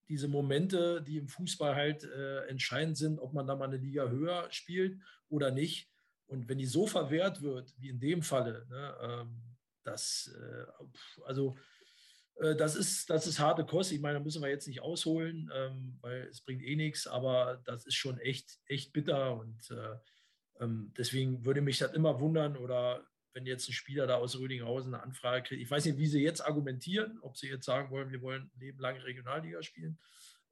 [0.10, 4.10] diese Momente, die im Fußball halt äh, entscheidend sind, ob man da mal eine Liga
[4.10, 5.00] höher spielt
[5.30, 5.90] oder nicht.
[6.28, 9.42] Und wenn die so verwehrt wird, wie in dem Falle, ne, ähm,
[9.84, 10.66] das, äh,
[11.26, 11.56] also
[12.36, 13.92] äh, das ist, das ist harte Kost.
[13.92, 17.62] Ich meine, da müssen wir jetzt nicht ausholen, ähm, weil es bringt eh nichts, aber
[17.66, 19.38] das ist schon echt, echt bitter.
[19.38, 24.16] Und äh, ähm, deswegen würde mich das immer wundern oder wenn jetzt ein Spieler da
[24.16, 25.62] aus Rödinghausen eine Anfrage kriegt.
[25.62, 28.98] Ich weiß nicht, wie sie jetzt argumentieren, ob sie jetzt sagen wollen, wir wollen lebenlang
[28.98, 30.00] Regionalliga spielen.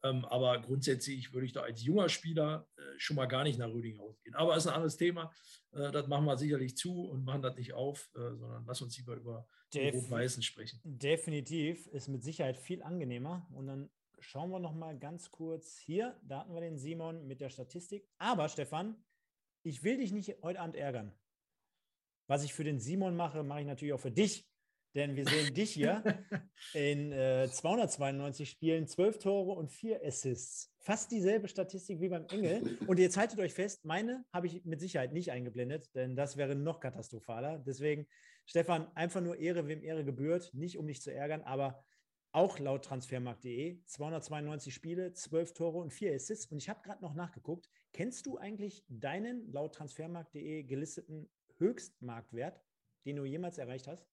[0.03, 3.69] Ähm, aber grundsätzlich würde ich da als junger Spieler äh, schon mal gar nicht nach
[3.69, 4.34] Rödinghausen gehen.
[4.34, 5.32] Aber ist ein anderes Thema.
[5.73, 8.97] Äh, das machen wir sicherlich zu und machen das nicht auf, äh, sondern lass uns
[8.97, 10.82] lieber über Def Rot-Weißen sprechen.
[10.84, 13.47] Definitiv ist mit Sicherheit viel angenehmer.
[13.53, 16.19] Und dann schauen wir noch mal ganz kurz hier.
[16.23, 18.07] Da hatten wir den Simon mit der Statistik.
[18.17, 18.95] Aber Stefan,
[19.63, 21.13] ich will dich nicht heute Abend ärgern.
[22.32, 24.47] Was ich für den Simon mache, mache ich natürlich auch für dich.
[24.95, 26.01] Denn wir sehen dich hier
[26.73, 30.73] in äh, 292 Spielen, 12 Tore und 4 Assists.
[30.79, 32.77] Fast dieselbe Statistik wie beim Engel.
[32.88, 36.55] Und jetzt haltet euch fest, meine habe ich mit Sicherheit nicht eingeblendet, denn das wäre
[36.55, 37.59] noch katastrophaler.
[37.59, 38.07] Deswegen,
[38.45, 40.53] Stefan, einfach nur Ehre, wem Ehre gebührt.
[40.53, 41.84] Nicht, um dich zu ärgern, aber
[42.32, 46.45] auch laut transfermarkt.de 292 Spiele, 12 Tore und 4 Assists.
[46.45, 47.69] Und ich habe gerade noch nachgeguckt.
[47.91, 51.29] Kennst du eigentlich deinen laut transfermarkt.de gelisteten
[51.62, 52.62] Höchstmarktwert,
[53.05, 54.05] den du jemals erreicht hast?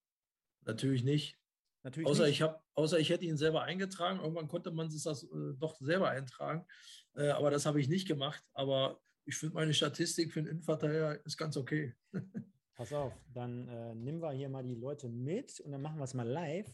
[0.63, 1.39] Natürlich nicht.
[1.83, 4.21] Natürlich außer, ich hab, außer ich hätte ihn selber eingetragen.
[4.21, 6.67] Irgendwann konnte man sich das äh, doch selber eintragen.
[7.15, 8.45] Äh, aber das habe ich nicht gemacht.
[8.53, 11.95] Aber ich finde, meine Statistik für einen Innenverteidiger ist ganz okay.
[12.75, 16.05] Pass auf, dann äh, nehmen wir hier mal die Leute mit und dann machen wir
[16.05, 16.73] es mal live.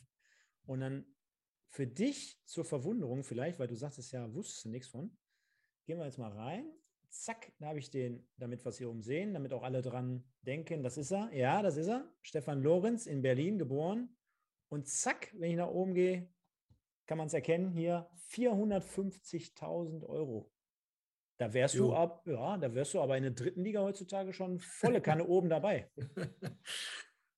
[0.66, 1.06] Und dann
[1.68, 5.16] für dich zur Verwunderung vielleicht, weil du sagtest ja, wusstest du nichts von,
[5.86, 6.70] gehen wir jetzt mal rein.
[7.14, 10.24] Zack, da habe ich den, damit wir es hier oben sehen, damit auch alle dran
[10.42, 11.32] denken, das ist er.
[11.32, 12.12] Ja, das ist er.
[12.22, 14.16] Stefan Lorenz in Berlin geboren.
[14.68, 16.28] Und zack, wenn ich nach oben gehe,
[17.06, 20.52] kann man es erkennen, hier 450.000 Euro.
[21.36, 21.88] Da wärst jo.
[21.88, 25.24] du ab, ja, da wärst du aber in der dritten Liga heutzutage schon volle Kanne
[25.26, 25.90] oben dabei.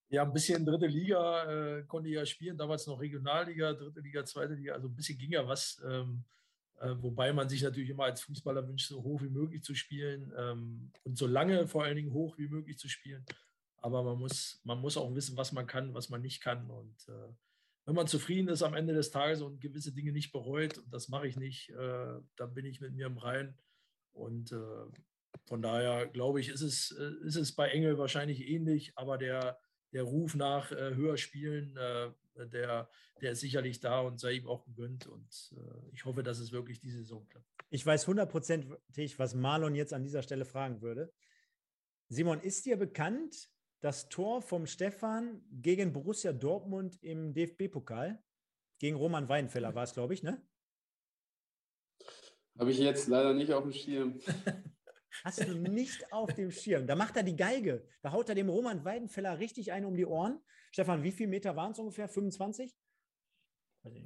[0.09, 4.25] Ja, ein bisschen dritte Liga äh, konnte ich ja spielen, damals noch Regionalliga, dritte Liga,
[4.25, 5.83] zweite Liga, also ein bisschen ging ja was.
[5.87, 6.36] Ähm, äh,
[6.81, 10.93] wobei man sich natürlich immer als Fußballer wünscht, so hoch wie möglich zu spielen ähm,
[11.05, 13.25] und so lange vor allen Dingen hoch wie möglich zu spielen.
[13.79, 16.71] Aber man muss, man muss auch wissen, was man kann, was man nicht kann.
[16.71, 17.33] Und äh,
[17.87, 21.09] wenn man zufrieden ist am Ende des Tages und gewisse Dinge nicht bereut, und das
[21.09, 23.57] mache ich nicht, äh, dann bin ich mit mir im Reinen.
[24.13, 24.87] Und äh,
[25.47, 29.59] von daher glaube ich, ist es, äh, ist es bei Engel wahrscheinlich ähnlich, aber der,
[29.93, 32.11] der Ruf nach äh, höher spielen, äh,
[32.47, 32.89] der,
[33.21, 35.07] der ist sicherlich da und sei ihm auch gegönnt.
[35.07, 37.47] Und äh, ich hoffe, dass es wirklich diese Saison klappt.
[37.71, 41.13] Ich weiß hundertprozentig, was Marlon jetzt an dieser Stelle fragen würde.
[42.09, 48.23] Simon, ist dir bekannt das Tor vom Stefan gegen Borussia Dortmund im DFB-Pokal?
[48.79, 50.43] Gegen Roman Weidenfeller war es, glaube ich, ne?
[52.59, 54.21] Habe ich jetzt leider nicht auf dem Schirm.
[55.25, 56.87] Hast du nicht auf dem Schirm.
[56.87, 57.87] Da macht er die Geige.
[58.03, 60.41] Da haut er dem Roman Weidenfeller richtig einen um die Ohren.
[60.73, 62.09] Stefan, wie viele Meter waren es ungefähr?
[62.09, 62.77] 25?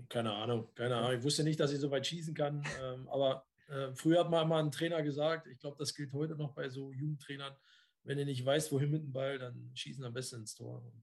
[0.09, 1.19] Keine Ahnung, keine Ahnung.
[1.19, 2.63] Ich wusste nicht, dass ich so weit schießen kann.
[2.83, 6.37] Ähm, aber äh, früher hat mal mal ein Trainer gesagt, ich glaube, das gilt heute
[6.37, 7.57] noch bei so Jugendtrainern,
[8.03, 10.83] wenn du nicht weißt, wohin mit dem Ball, dann schießen am besten ins Tor.
[10.85, 11.03] Und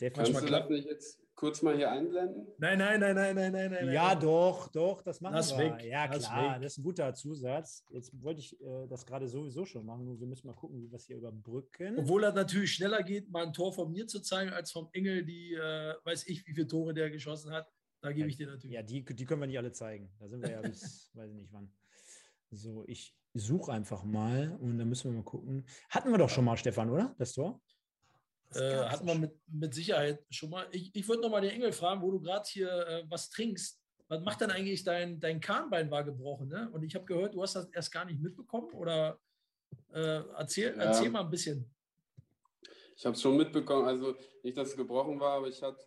[0.00, 0.10] du
[0.46, 2.48] das nicht jetzt kurz mal hier einblenden?
[2.58, 3.92] Nein, nein, nein, nein, nein, nein, nein.
[3.92, 5.72] Ja, doch, doch, das machen das wir.
[5.72, 5.84] Weg.
[5.84, 7.84] Ja, klar, das, das ist ein guter Zusatz.
[7.90, 10.90] Jetzt wollte ich äh, das gerade sowieso schon machen, nur wir müssen mal gucken, wie
[10.90, 11.96] wir es hier überbrücken.
[11.96, 15.24] Obwohl das natürlich schneller geht, mal ein Tor von mir zu zeigen, als vom Engel,
[15.24, 17.70] die äh, weiß ich, wie viele Tore der geschossen hat.
[18.00, 18.74] Da gebe ich dir natürlich.
[18.74, 20.10] Ja, die, die können wir nicht alle zeigen.
[20.18, 21.72] Da sind wir ja bis, weiß ich nicht wann.
[22.50, 25.66] So, ich suche einfach mal und dann müssen wir mal gucken.
[25.88, 27.14] Hatten wir doch schon mal, Stefan, oder?
[27.18, 27.60] Das Tor?
[28.54, 30.66] Äh, hatten wir mit, mit Sicherheit schon mal.
[30.72, 33.80] Ich, ich würde noch mal den Engel fragen, wo du gerade hier äh, was trinkst.
[34.08, 36.48] Was macht denn eigentlich dein, dein Kahnbein war gebrochen?
[36.48, 36.70] Ne?
[36.72, 38.70] Und ich habe gehört, du hast das erst gar nicht mitbekommen.
[38.72, 39.18] Oder
[39.92, 40.84] äh, erzähl, ja.
[40.84, 41.70] erzähl mal ein bisschen.
[42.96, 43.86] Ich habe es schon mitbekommen.
[43.86, 45.84] Also nicht, dass es gebrochen war, aber ich hatte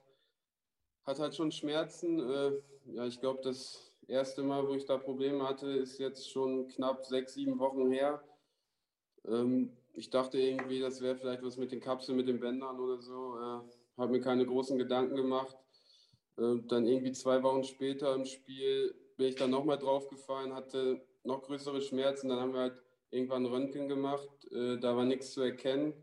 [1.03, 2.19] hat halt schon Schmerzen.
[2.19, 2.51] Äh,
[2.93, 7.05] ja, ich glaube, das erste Mal, wo ich da Probleme hatte, ist jetzt schon knapp
[7.05, 8.23] sechs, sieben Wochen her.
[9.25, 13.01] Ähm, ich dachte irgendwie, das wäre vielleicht was mit den Kapseln, mit den Bändern oder
[13.01, 13.37] so.
[13.37, 15.55] Äh, habe mir keine großen Gedanken gemacht.
[16.37, 21.43] Äh, dann irgendwie zwei Wochen später im Spiel bin ich dann nochmal draufgefallen, hatte noch
[21.43, 22.29] größere Schmerzen.
[22.29, 22.81] Dann haben wir halt
[23.11, 24.29] irgendwann Röntgen gemacht.
[24.51, 25.93] Äh, da war nichts zu erkennen.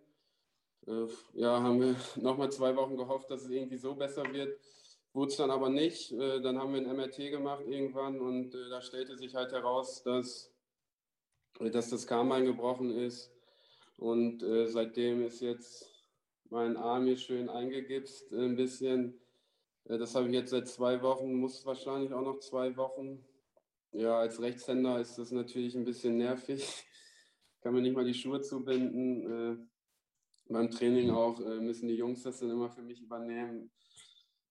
[0.86, 4.58] Äh, ja, haben wir nochmal zwei Wochen gehofft, dass es irgendwie so besser wird.
[5.14, 6.12] Wurde es dann aber nicht.
[6.12, 10.02] Äh, dann haben wir ein MRT gemacht irgendwann und äh, da stellte sich halt heraus,
[10.02, 10.52] dass,
[11.58, 13.32] dass das Karbein gebrochen ist
[13.98, 15.90] und äh, seitdem ist jetzt
[16.50, 19.20] mein Arm hier schön eingegipst, äh, ein bisschen.
[19.84, 23.24] Äh, das habe ich jetzt seit zwei Wochen, muss wahrscheinlich auch noch zwei Wochen.
[23.92, 26.64] Ja, als Rechtshänder ist das natürlich ein bisschen nervig.
[27.60, 29.58] Kann mir nicht mal die Schuhe zubinden.
[29.58, 29.66] Äh,
[30.48, 33.72] beim Training auch äh, müssen die Jungs das dann immer für mich übernehmen.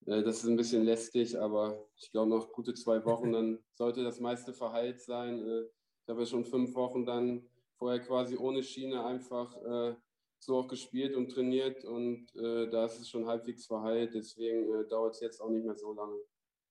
[0.07, 4.03] Äh, das ist ein bisschen lästig, aber ich glaube, noch gute zwei Wochen, dann sollte
[4.03, 5.39] das meiste verheilt sein.
[5.39, 7.47] ich habe ja schon fünf Wochen dann
[7.77, 9.95] vorher quasi ohne Schiene einfach äh,
[10.39, 14.13] so auch gespielt und trainiert und äh, da ist es schon halbwegs verheilt.
[14.13, 16.19] Deswegen äh, dauert es jetzt auch nicht mehr so lange.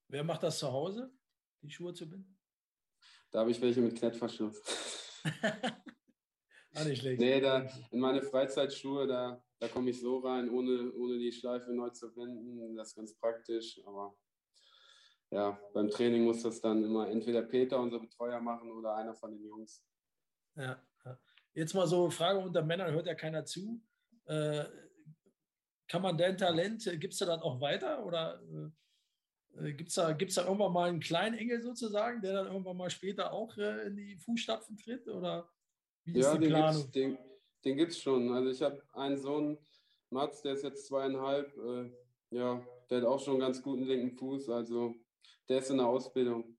[0.09, 1.11] Wer macht das zu Hause,
[1.63, 2.39] die Schuhe zu binden?
[3.31, 4.63] Da habe ich welche mit Klettverschluss.
[6.75, 7.21] ah, nicht schlecht.
[7.21, 11.73] Nee, da, in meine Freizeitschuhe, da, da komme ich so rein, ohne, ohne die Schleife
[11.73, 12.77] neu zu binden.
[12.77, 14.17] Das ist ganz praktisch, aber
[15.31, 19.33] ja, beim Training muss das dann immer entweder Peter, unser Betreuer, machen oder einer von
[19.33, 19.85] den Jungs.
[20.55, 20.81] Ja.
[21.57, 23.83] Jetzt mal so Frage unter Männern, hört ja keiner zu.
[24.27, 24.65] Äh,
[25.89, 28.41] kann man dein Talent, äh, gibt es da dann auch weiter oder
[29.59, 32.77] äh, gibt es da, gibt's da irgendwann mal einen kleinen Engel sozusagen, der dann irgendwann
[32.77, 35.51] mal später auch äh, in die Fußstapfen tritt oder
[36.05, 36.91] wie ist ja, die Planung?
[36.93, 37.19] Den
[37.67, 38.33] den gibt es schon.
[38.33, 39.59] Also ich habe einen Sohn,
[40.11, 41.91] Mats, der ist jetzt zweieinhalb, äh,
[42.31, 44.95] ja, der hat auch schon einen ganz guten linken Fuß, also
[45.49, 46.57] der ist in der Ausbildung.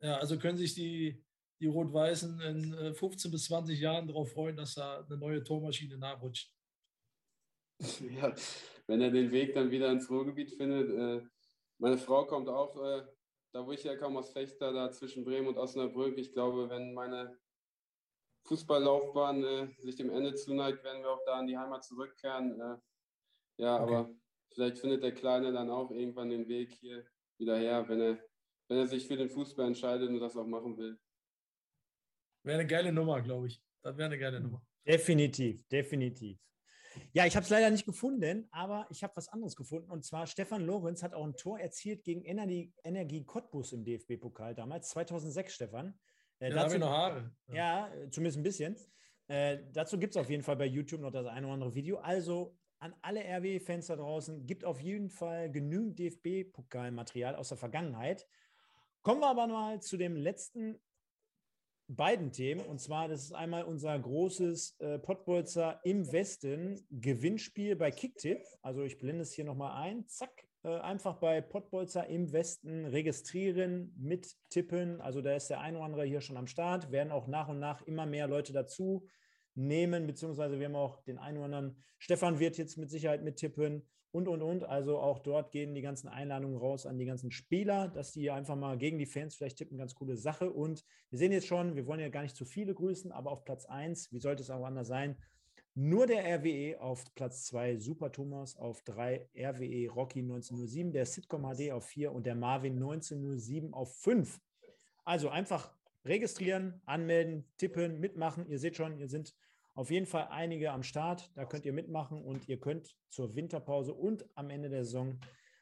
[0.00, 1.24] Ja, also können sich die
[1.60, 5.96] die Rot-Weißen in 15 äh, bis 20 Jahren darauf freuen, dass da eine neue Tormaschine
[5.98, 6.52] nachrutscht.
[8.10, 8.34] Ja,
[8.88, 11.24] wenn er den Weg dann wieder ins Ruhrgebiet findet, äh,
[11.78, 13.06] meine Frau kommt auch, äh,
[13.52, 16.18] da wo ich herkomme, aus Fechter, da zwischen Bremen und Osnabrück.
[16.18, 17.38] Ich glaube, wenn meine
[18.46, 22.58] Fußballlaufbahn sich dem Ende zuneigt, werden wir auch da in die Heimat zurückkehren.
[23.58, 23.94] Ja, okay.
[23.94, 24.10] aber
[24.52, 27.06] vielleicht findet der Kleine dann auch irgendwann den Weg hier
[27.38, 28.18] wieder her, wenn er,
[28.68, 30.98] wenn er sich für den Fußball entscheidet und das auch machen will.
[32.42, 33.62] Wäre eine geile Nummer, glaube ich.
[33.82, 34.62] Das wäre eine geile Nummer.
[34.86, 36.38] Definitiv, definitiv.
[37.12, 39.90] Ja, ich habe es leider nicht gefunden, aber ich habe was anderes gefunden.
[39.90, 44.54] Und zwar Stefan Lorenz hat auch ein Tor erzielt gegen Energie, Energie Cottbus im DFB-Pokal
[44.54, 45.98] damals, 2006, Stefan.
[46.40, 47.30] Äh, ja, dazu, ich noch Haare.
[47.48, 48.76] Ja, ja zumindest ein bisschen.
[49.28, 51.98] Äh, dazu gibt es auf jeden Fall bei YouTube noch das eine oder andere Video.
[51.98, 58.26] Also an alle RW-Fans da draußen, gibt auf jeden Fall genügend DFB-Pokalmaterial aus der Vergangenheit.
[59.02, 60.78] Kommen wir aber mal zu dem letzten
[61.88, 62.60] beiden Themen.
[62.60, 68.42] Und zwar, das ist einmal unser großes äh, Pottbolzer im Westen Gewinnspiel bei Kicktip.
[68.62, 70.06] Also ich blende es hier nochmal ein.
[70.06, 75.00] Zack, äh, einfach bei Pottbolzer im Westen registrieren, mittippen.
[75.00, 76.92] Also da ist der ein oder andere hier schon am Start.
[76.92, 79.08] Werden auch nach und nach immer mehr Leute dazu
[79.54, 81.82] nehmen, beziehungsweise wir haben auch den einen oder anderen.
[81.98, 84.64] Stefan wird jetzt mit Sicherheit mittippen und, und, und.
[84.64, 88.56] Also auch dort gehen die ganzen Einladungen raus an die ganzen Spieler, dass die einfach
[88.56, 89.78] mal gegen die Fans vielleicht tippen.
[89.78, 90.50] Ganz coole Sache.
[90.50, 93.44] Und wir sehen jetzt schon, wir wollen ja gar nicht zu viele grüßen, aber auf
[93.44, 95.16] Platz 1, wie sollte es auch anders sein?
[95.74, 101.42] Nur der RWE auf Platz 2, Super Thomas auf 3, RWE Rocky 1907, der Sitcom
[101.42, 104.40] HD auf 4 und der Marvin 1907 auf 5.
[105.04, 105.72] Also einfach
[106.04, 108.48] registrieren, anmelden, tippen, mitmachen.
[108.48, 109.36] Ihr seht schon, ihr sind
[109.78, 111.30] auf jeden Fall einige am Start.
[111.36, 115.20] Da könnt ihr mitmachen und ihr könnt zur Winterpause und am Ende der Saison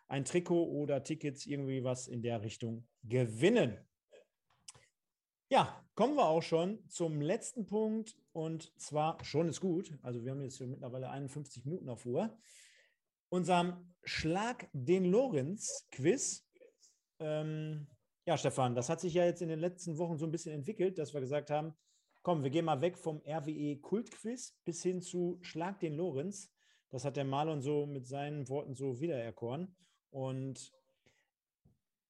[0.08, 3.76] ein Trikot oder Tickets, irgendwie was in der Richtung gewinnen.
[5.50, 9.92] Ja, kommen wir auch schon zum letzten Punkt und zwar schon ist gut.
[10.00, 12.38] Also wir haben jetzt mittlerweile 51 Minuten auf Uhr.
[13.28, 16.48] Unserem Schlag den Lorenz Quiz.
[17.18, 17.86] Ähm,
[18.24, 20.96] ja, Stefan, das hat sich ja jetzt in den letzten Wochen so ein bisschen entwickelt,
[20.96, 21.74] dass wir gesagt haben,
[22.26, 26.52] Komm, wir gehen mal weg vom RWE Kultquiz bis hin zu Schlag den Lorenz.
[26.90, 29.76] Das hat der Marlon so mit seinen Worten so wiedererkoren.
[30.10, 30.72] Und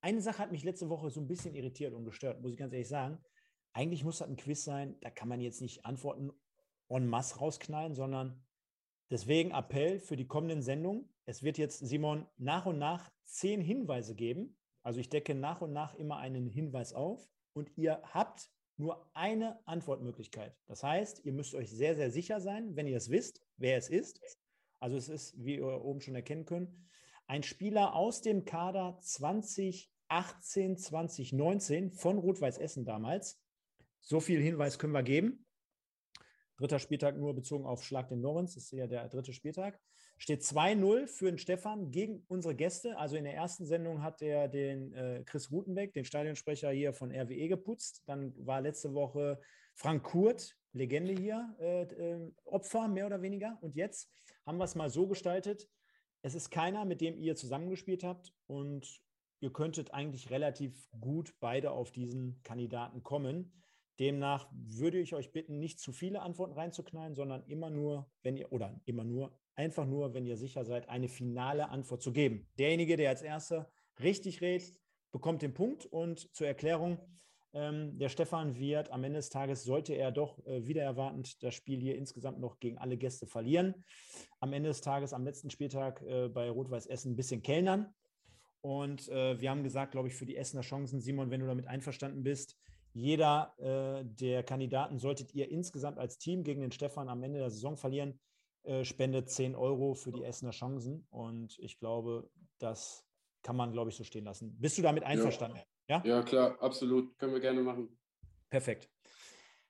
[0.00, 2.72] eine Sache hat mich letzte Woche so ein bisschen irritiert und gestört, muss ich ganz
[2.72, 3.18] ehrlich sagen.
[3.74, 6.32] Eigentlich muss das ein Quiz sein, da kann man jetzt nicht Antworten
[6.88, 8.42] en masse rausknallen, sondern
[9.10, 11.12] deswegen Appell für die kommenden Sendungen.
[11.26, 14.56] Es wird jetzt, Simon, nach und nach zehn Hinweise geben.
[14.82, 19.58] Also ich decke nach und nach immer einen Hinweis auf und ihr habt nur eine
[19.66, 20.54] Antwortmöglichkeit.
[20.66, 23.88] Das heißt, ihr müsst euch sehr, sehr sicher sein, wenn ihr es wisst, wer es
[23.88, 24.20] ist.
[24.78, 26.70] Also es ist, wie ihr oben schon erkennen könnt,
[27.26, 33.42] ein Spieler aus dem Kader 2018, 2019 von Rot-Weiß Essen damals.
[34.00, 35.46] So viel Hinweis können wir geben.
[36.56, 39.80] Dritter Spieltag nur bezogen auf Schlag den Lorenz, das ist ja der dritte Spieltag.
[40.18, 42.96] Steht 2-0 für den Stefan gegen unsere Gäste.
[42.98, 47.10] Also in der ersten Sendung hat er den äh, Chris Rutenbeck, den Stadionsprecher hier von
[47.10, 48.02] RWE, geputzt.
[48.06, 49.38] Dann war letzte Woche
[49.74, 53.58] Frank Kurt, Legende hier, äh, äh, Opfer mehr oder weniger.
[53.60, 54.10] Und jetzt
[54.46, 55.68] haben wir es mal so gestaltet.
[56.22, 58.32] Es ist keiner, mit dem ihr zusammengespielt habt.
[58.46, 59.02] Und
[59.40, 63.52] ihr könntet eigentlich relativ gut beide auf diesen Kandidaten kommen.
[63.98, 68.50] Demnach würde ich euch bitten, nicht zu viele Antworten reinzuknallen, sondern immer nur, wenn ihr,
[68.52, 72.48] oder immer nur, einfach nur, wenn ihr sicher seid, eine finale Antwort zu geben.
[72.58, 74.78] Derjenige, der als Erster richtig redet,
[75.12, 75.86] bekommt den Punkt.
[75.86, 76.98] Und zur Erklärung,
[77.54, 81.54] ähm, der Stefan wird am Ende des Tages, sollte er doch äh, wieder erwartend das
[81.54, 83.74] Spiel hier insgesamt noch gegen alle Gäste verlieren,
[84.40, 87.94] am Ende des Tages, am letzten Spieltag äh, bei Rot-Weiß Essen ein bisschen kellnern.
[88.60, 91.66] Und äh, wir haben gesagt, glaube ich, für die Essener Chancen, Simon, wenn du damit
[91.66, 92.58] einverstanden bist,
[92.92, 97.50] jeder äh, der Kandidaten solltet ihr insgesamt als Team gegen den Stefan am Ende der
[97.50, 98.18] Saison verlieren,
[98.66, 101.06] äh, spendet 10 Euro für die Essener Chancen.
[101.10, 103.04] Und ich glaube, das
[103.42, 104.56] kann man, glaube ich, so stehen lassen.
[104.58, 105.58] Bist du damit einverstanden?
[105.88, 106.16] Ja, ja?
[106.16, 107.16] ja klar, absolut.
[107.18, 107.96] Können wir gerne machen.
[108.50, 108.90] Perfekt.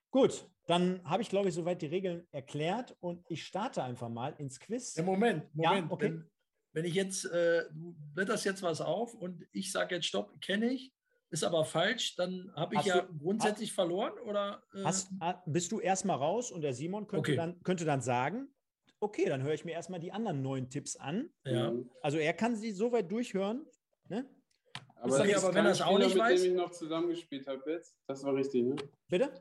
[0.09, 4.33] Gut, dann habe ich, glaube ich, soweit die Regeln erklärt und ich starte einfach mal
[4.37, 4.95] ins Quiz.
[4.95, 5.87] Ja, Moment, Moment.
[5.87, 6.05] Ja, okay.
[6.05, 6.29] wenn,
[6.73, 10.71] wenn, ich jetzt, äh, du blätterst jetzt was auf und ich sage jetzt Stopp, kenne
[10.71, 10.93] ich,
[11.29, 14.63] ist aber falsch, dann habe ich hast ja du, grundsätzlich hast, verloren oder?
[14.73, 14.83] Äh?
[14.83, 15.11] Hast,
[15.45, 17.35] bist du erstmal raus und der Simon könnte, okay.
[17.35, 18.47] dann, könnte dann sagen,
[18.99, 21.29] okay, dann höre ich mir erstmal die anderen neun Tipps an.
[21.45, 21.73] Ja.
[22.01, 23.65] Also er kann sie so weit durchhören.
[24.09, 24.25] Ne?
[24.95, 26.41] Aber, das aber wenn er es auch nicht weiß.
[26.41, 27.95] Mit dem ich noch zusammengespielt habe jetzt.
[28.07, 28.75] Das war richtig, ne?
[29.07, 29.31] Bitte?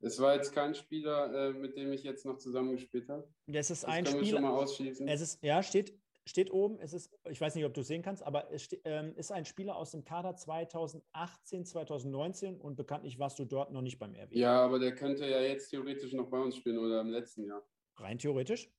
[0.00, 3.28] Es war jetzt kein Spieler, äh, mit dem ich jetzt noch zusammengespielt habe.
[3.46, 4.26] Das ist das ein Spieler.
[4.26, 5.08] schon mal ausschließen.
[5.08, 8.02] Es ist, ja, steht, steht oben, es ist, ich weiß nicht, ob du es sehen
[8.02, 13.18] kannst, aber es ste, ähm, ist ein Spieler aus dem Kader 2018, 2019 und bekanntlich
[13.18, 14.36] warst du dort noch nicht beim RW.
[14.38, 17.66] Ja, aber der könnte ja jetzt theoretisch noch bei uns spielen oder im letzten Jahr.
[17.96, 18.70] Rein theoretisch?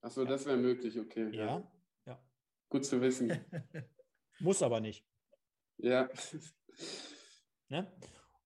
[0.00, 0.28] Achso, ja.
[0.28, 1.30] das wäre möglich, okay.
[1.34, 1.70] Ja.
[2.06, 2.22] ja.
[2.68, 3.32] Gut zu wissen.
[4.40, 5.04] Muss aber nicht.
[5.78, 6.08] Ja.
[7.70, 7.86] Ne?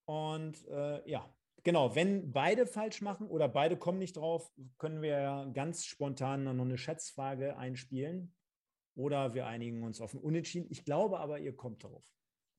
[0.05, 1.33] Und äh, ja,
[1.63, 6.43] genau, wenn beide falsch machen oder beide kommen nicht drauf, können wir ja ganz spontan
[6.43, 8.35] noch eine Schätzfrage einspielen.
[8.97, 10.67] Oder wir einigen uns auf ein Unentschieden.
[10.71, 12.05] Ich glaube aber, ihr kommt drauf.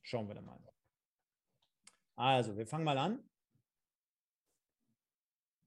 [0.04, 0.58] Schauen wir dann mal.
[2.16, 3.24] Also, wir fangen mal an.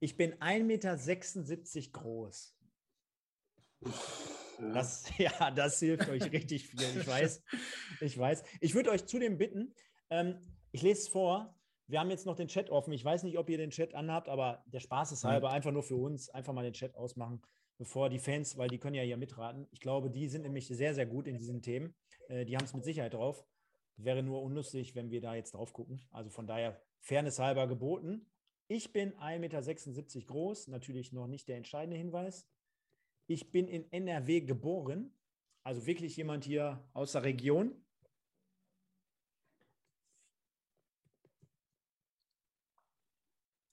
[0.00, 2.56] Ich bin 1,76 Meter groß.
[4.58, 4.72] Ja.
[4.72, 7.00] Das, ja, das hilft euch richtig viel.
[7.00, 7.42] Ich weiß,
[8.00, 8.42] ich weiß.
[8.60, 9.74] Ich würde euch zudem bitten,
[10.10, 10.40] ähm,
[10.72, 11.54] ich lese es vor.
[11.88, 12.92] Wir haben jetzt noch den Chat offen.
[12.92, 15.84] Ich weiß nicht, ob ihr den Chat anhabt, aber der Spaß ist halber, einfach nur
[15.84, 17.40] für uns, einfach mal den Chat ausmachen,
[17.78, 19.68] bevor die Fans, weil die können ja hier mitraten.
[19.70, 21.94] Ich glaube, die sind nämlich sehr, sehr gut in diesen Themen.
[22.28, 23.44] Äh, die haben es mit Sicherheit drauf.
[23.96, 26.02] Wäre nur unlustig, wenn wir da jetzt drauf gucken.
[26.10, 28.26] Also von daher, Fairness halber geboten.
[28.68, 32.48] Ich bin 1,76 Meter groß, natürlich noch nicht der entscheidende Hinweis.
[33.28, 35.12] Ich bin in NRW geboren,
[35.62, 37.80] also wirklich jemand hier aus der Region.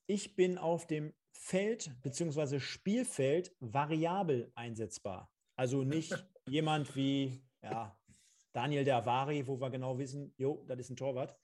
[0.06, 2.60] Ich bin auf dem Feld bzw.
[2.60, 5.32] Spielfeld variabel einsetzbar.
[5.56, 6.14] Also nicht
[6.48, 7.98] jemand wie ja,
[8.52, 11.36] Daniel Dervari, wo wir genau wissen, jo, das ist ein Torwart.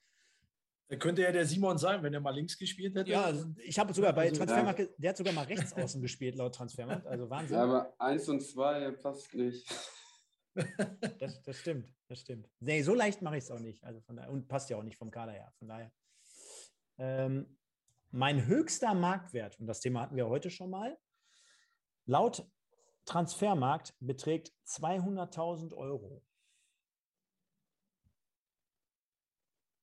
[0.90, 3.08] Da könnte ja der Simon sein, wenn er mal links gespielt hätte.
[3.12, 6.02] Ja, also ich habe sogar bei Also, Transfermarkt, ge- der hat sogar mal rechts außen
[6.02, 7.06] gespielt, laut Transfermarkt.
[7.06, 7.56] Also Wahnsinn.
[7.56, 9.66] ja, aber eins und zwei passt nicht.
[11.20, 12.50] Das, das stimmt, das stimmt.
[12.58, 13.84] Nee, so leicht mache ich es auch nicht.
[13.84, 15.52] Also von daher, und passt ja auch nicht vom Kader her.
[15.60, 15.92] Von daher.
[16.98, 17.56] Ähm,
[18.10, 20.98] mein höchster Marktwert, und das Thema hatten wir heute schon mal,
[22.06, 22.44] laut
[23.04, 26.24] Transfermarkt beträgt 200.000 Euro.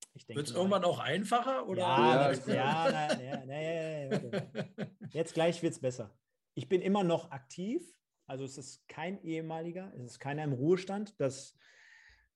[0.00, 1.68] denke Wird es irgendwann auch einfacher?
[1.68, 1.82] Oder?
[1.82, 4.96] Ja, Ja, ja, na, na, na, ja, ja, warte.
[5.12, 6.16] Jetzt gleich wird es besser.
[6.54, 7.82] Ich bin immer noch aktiv,
[8.26, 11.14] also es ist kein ehemaliger, es ist keiner im Ruhestand.
[11.20, 11.56] Das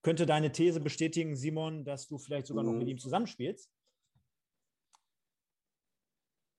[0.02, 2.78] könnte deine These bestätigen, Simon, dass du vielleicht sogar noch Mhm.
[2.78, 3.70] mit ihm zusammenspielst.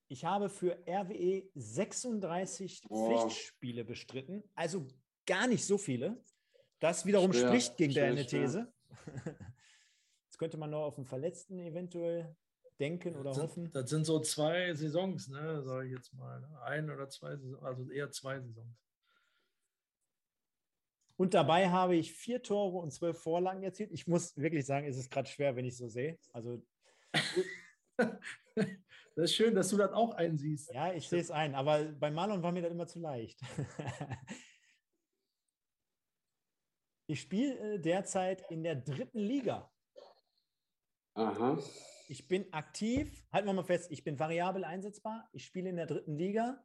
[0.10, 3.08] Ich habe für RWE 36 Boah.
[3.22, 4.88] Pflichtspiele bestritten, also
[5.26, 6.22] gar nicht so viele.
[6.80, 8.42] Das wiederum Schwer, spricht gegen schwer, deine schwer.
[8.42, 8.74] These.
[10.44, 12.36] Könnte man noch auf einen Verletzten eventuell
[12.78, 13.64] denken oder Das hoffen.
[13.64, 16.42] sind, das sind so zwei Saisons, ne, sage ich jetzt mal.
[16.42, 16.62] Ne?
[16.64, 18.78] Ein oder zwei Saisons, also eher zwei Saisons.
[21.16, 23.94] Und dabei habe ich vier Tore und zwölf Vorlagen erzielt.
[23.94, 26.20] Ich muss wirklich sagen, es ist gerade schwer, wenn ich so sehe.
[26.34, 26.62] Also
[27.96, 30.74] Das ist schön, dass du das auch einsiehst.
[30.74, 33.40] ja, ich sehe es ein, aber bei Marlon war mir das immer zu leicht.
[37.08, 39.73] ich spiele äh, derzeit in der dritten Liga.
[41.16, 41.60] Aha.
[42.08, 45.30] Ich bin aktiv, halten wir mal fest, ich bin variabel einsetzbar.
[45.32, 46.64] Ich spiele in der dritten Liga.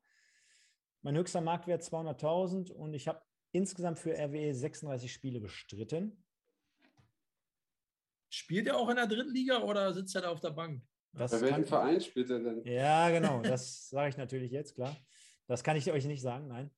[1.03, 3.23] Mein höchster Marktwert 200.000 und ich habe
[3.53, 6.25] insgesamt für RWE 36 Spiele bestritten.
[8.31, 10.83] Spielt er auch in der dritten Liga oder sitzt er da auf der Bank?
[11.13, 12.63] Das Bei welchem kann- Verein spielt er denn?
[12.65, 14.95] Ja, genau, das sage ich natürlich jetzt, klar.
[15.47, 16.71] Das kann ich euch nicht sagen, nein.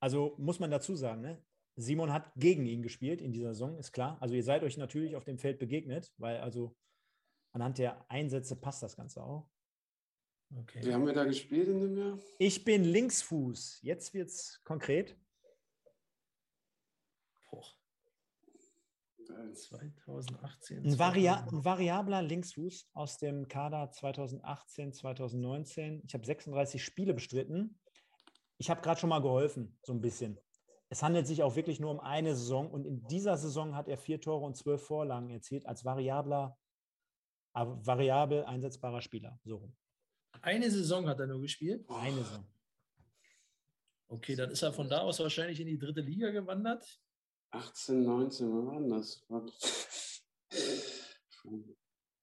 [0.00, 1.44] Also muss man dazu sagen, ne?
[1.76, 4.18] Simon hat gegen ihn gespielt in dieser Saison, ist klar.
[4.20, 6.76] Also ihr seid euch natürlich auf dem Feld begegnet, weil also
[7.52, 9.48] anhand der Einsätze passt das Ganze auch.
[10.54, 10.84] Okay.
[10.84, 12.18] Wie haben wir da gespielt in dem Jahr?
[12.38, 13.80] Ich bin Linksfuß.
[13.82, 15.16] Jetzt wird es konkret.
[17.50, 17.64] Boah,
[19.54, 20.84] 2018.
[20.84, 26.02] Ein, Varia ein variabler Linksfuß aus dem Kader 2018, 2019.
[26.06, 27.78] Ich habe 36 Spiele bestritten.
[28.58, 30.38] Ich habe gerade schon mal geholfen, so ein bisschen.
[30.92, 33.96] Es handelt sich auch wirklich nur um eine Saison und in dieser Saison hat er
[33.96, 36.58] vier Tore und zwölf Vorlagen erzielt als variabler,
[37.54, 39.40] äh, variabel einsetzbarer Spieler.
[39.42, 39.74] So rum.
[40.42, 41.88] Eine Saison hat er nur gespielt.
[41.88, 42.46] Eine Saison.
[44.08, 47.00] Okay, dann ist er von da aus wahrscheinlich in die dritte Liga gewandert.
[47.52, 49.26] 18, 19, wann war das?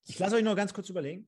[0.05, 1.27] Ich lasse euch noch ganz kurz überlegen.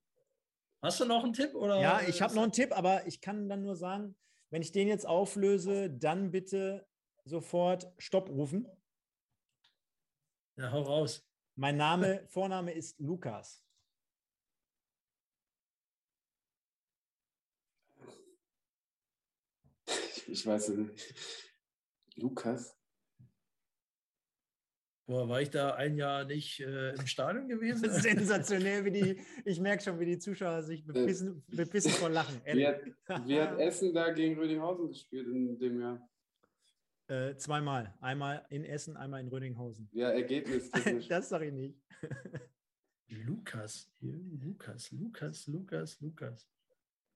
[0.84, 1.56] Hast du noch einen Tipp?
[1.56, 4.16] Oder Ja, ich habe noch einen Tipp, aber ich kann dann nur sagen,
[4.52, 6.86] wenn ich den jetzt auflöse, dann bitte
[7.24, 8.68] sofort Stopp rufen.
[10.58, 11.28] Ja, hau raus.
[11.56, 13.64] Mein Name, Vorname ist Lukas.
[20.28, 21.16] Ich weiß es nicht.
[22.16, 22.78] Lukas?
[25.12, 27.92] Boah, war ich da ein Jahr nicht äh, im Stadion gewesen?
[27.92, 32.42] Sensationell, wie die, ich merke schon, wie die Zuschauer sich bepissen, bepissen vor Lachen.
[32.46, 32.82] Wie hat,
[33.26, 36.11] wie hat Essen da gegen Rödinghausen gespielt in dem Jahr?
[37.12, 37.94] Äh, zweimal.
[38.00, 39.90] Einmal in Essen, einmal in Rödinghausen.
[39.92, 41.08] Ja, ergebnistechnisch.
[41.10, 41.78] Das sage ich nicht.
[43.10, 46.50] Lukas, Lukas, Lukas, Lukas, Lukas.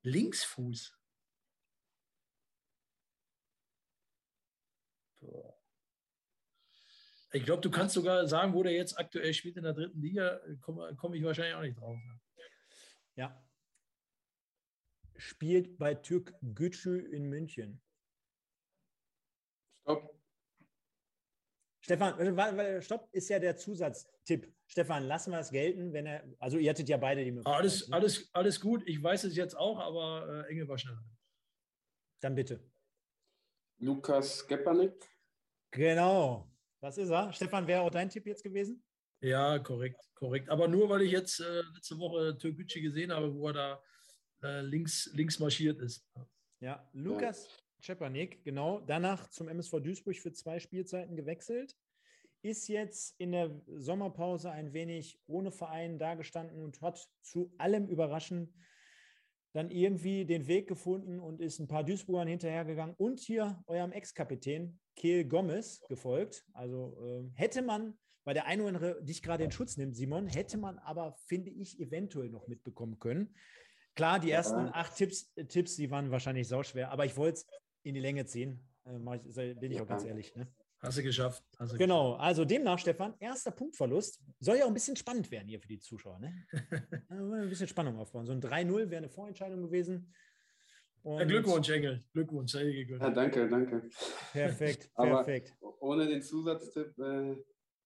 [0.01, 0.99] Linksfuß.
[5.21, 5.57] Boah.
[7.31, 10.41] Ich glaube, du kannst sogar sagen, wo der jetzt aktuell spielt in der dritten Liga.
[10.59, 11.97] Komme komm ich wahrscheinlich auch nicht drauf.
[12.05, 12.19] Ne?
[13.15, 13.49] Ja.
[15.15, 17.81] Spielt bei Türk Gücü in München.
[19.85, 20.19] Stopp.
[21.79, 24.51] Stefan, stopp ist ja der Zusatztipp.
[24.65, 27.59] Stefan, lassen wir es gelten, wenn er, also ihr hattet ja beide die Möglichkeit.
[27.59, 27.95] Alles, ne?
[27.95, 31.03] alles, alles gut, ich weiß es jetzt auch, aber äh, Engel war schneller.
[32.21, 32.59] Dann bitte.
[33.77, 34.93] Lukas Gepanik.
[35.69, 37.31] Genau, das ist er.
[37.31, 38.83] Stefan, wäre auch dein Tipp jetzt gewesen?
[39.21, 40.49] Ja, korrekt, korrekt.
[40.49, 43.83] Aber nur, weil ich jetzt äh, letzte Woche Türkgücü gesehen habe, wo er da
[44.41, 46.03] äh, links, links marschiert ist.
[46.61, 48.81] Ja, Lukas Czepanik, genau.
[48.81, 51.75] Danach zum MSV Duisburg für zwei Spielzeiten gewechselt.
[52.41, 58.53] Ist jetzt in der Sommerpause ein wenig ohne Verein dagestanden und hat zu allem Überraschen
[59.55, 64.79] dann irgendwie den Weg gefunden und ist ein paar Duisburgern hinterhergegangen und hier eurem Ex-Kapitän
[64.97, 66.45] Kehl Gomez gefolgt.
[66.53, 70.27] Also äh, hätte man, weil der eine oder andere dich gerade in Schutz nimmt, Simon,
[70.27, 73.33] hätte man aber, finde ich, eventuell noch mitbekommen können.
[73.95, 74.73] Klar, die ersten ja.
[74.73, 77.47] acht Tipps, Tipps, die waren wahrscheinlich sauschwer, aber ich wollte es
[77.85, 78.59] in die Länge ziehen.
[78.85, 80.35] Äh, ich, bin ich auch ganz ehrlich.
[80.35, 80.47] Ne?
[80.79, 81.43] Hast du geschafft.
[81.57, 82.27] Hast du genau, geschafft.
[82.27, 84.21] also demnach, Stefan, erster Punktverlust.
[84.39, 86.19] Soll ja auch ein bisschen spannend werden hier für die Zuschauer.
[86.19, 86.45] Ne?
[87.09, 88.25] ein bisschen Spannung aufbauen.
[88.25, 90.13] So ein 3-0 wäre eine Vorentscheidung gewesen.
[91.03, 92.03] Ja, Glückwunsch, Engel.
[92.13, 93.01] Glückwunsch, gegönnt.
[93.01, 93.89] Ja, danke, danke.
[94.31, 95.55] Perfekt, perfekt.
[95.79, 97.37] ohne den Zusatztipp äh,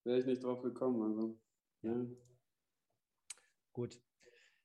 [0.05, 1.01] wäre ich nicht drauf gekommen.
[1.01, 1.37] Also,
[1.81, 2.05] ja.
[3.73, 4.01] Gut,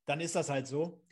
[0.06, 1.03] dann ist das halt so.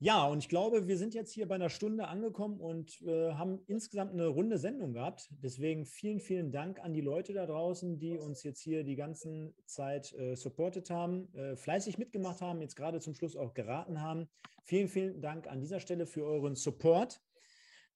[0.00, 3.58] Ja, und ich glaube, wir sind jetzt hier bei einer Stunde angekommen und äh, haben
[3.66, 5.28] insgesamt eine runde Sendung gehabt.
[5.42, 9.52] Deswegen vielen, vielen Dank an die Leute da draußen, die uns jetzt hier die ganze
[9.66, 14.28] Zeit äh, supportet haben, äh, fleißig mitgemacht haben, jetzt gerade zum Schluss auch geraten haben.
[14.62, 17.20] Vielen, vielen Dank an dieser Stelle für euren Support.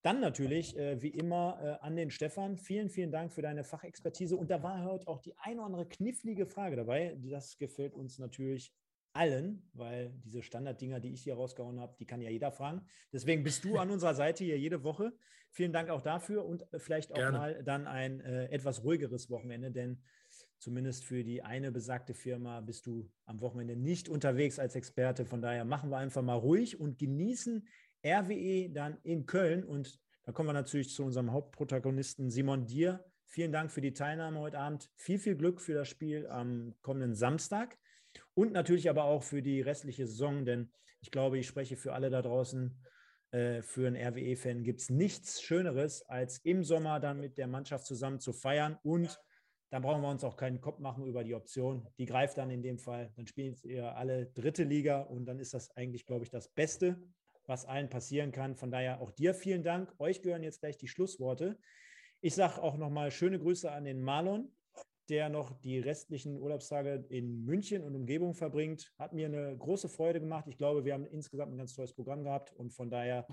[0.03, 2.57] Dann natürlich, äh, wie immer, äh, an den Stefan.
[2.57, 4.37] Vielen, vielen Dank für deine Fachexpertise.
[4.37, 7.17] Und da war heute auch die eine oder andere knifflige Frage dabei.
[7.21, 8.73] Das gefällt uns natürlich
[9.13, 12.83] allen, weil diese Standarddinger, die ich hier rausgehauen habe, die kann ja jeder fragen.
[13.13, 15.13] Deswegen bist du an unserer Seite hier jede Woche.
[15.51, 17.39] Vielen Dank auch dafür und äh, vielleicht auch Gerne.
[17.39, 20.03] mal dann ein äh, etwas ruhigeres Wochenende, denn
[20.59, 25.27] zumindest für die eine besagte Firma bist du am Wochenende nicht unterwegs als Experte.
[25.27, 27.67] Von daher machen wir einfach mal ruhig und genießen
[28.05, 29.63] RWE dann in Köln.
[29.63, 33.05] Und da kommen wir natürlich zu unserem Hauptprotagonisten Simon Dir.
[33.27, 34.91] Vielen Dank für die Teilnahme heute Abend.
[34.95, 37.79] Viel, viel Glück für das Spiel am kommenden Samstag
[38.35, 42.11] und natürlich aber auch für die restliche Saison, denn ich glaube, ich spreche für alle
[42.11, 42.79] da draußen.
[43.33, 47.87] Äh, für einen RWE-Fan gibt es nichts Schöneres, als im Sommer dann mit der Mannschaft
[47.87, 49.19] zusammen zu feiern und
[49.73, 51.89] dann brauchen wir uns auch keinen Kopf machen über die Option.
[51.97, 53.11] Die greift dann in dem Fall.
[53.17, 57.03] Dann spielen ihr alle dritte Liga und dann ist das eigentlich, glaube ich, das Beste,
[57.47, 58.55] was allen passieren kann.
[58.55, 59.91] Von daher auch dir vielen Dank.
[59.99, 61.59] Euch gehören jetzt gleich die Schlussworte.
[62.21, 64.55] Ich sage auch nochmal schöne Grüße an den Marlon
[65.09, 68.93] der noch die restlichen Urlaubstage in München und Umgebung verbringt.
[68.99, 70.47] Hat mir eine große Freude gemacht.
[70.49, 73.27] Ich glaube, wir haben insgesamt ein ganz tolles Programm gehabt und von daher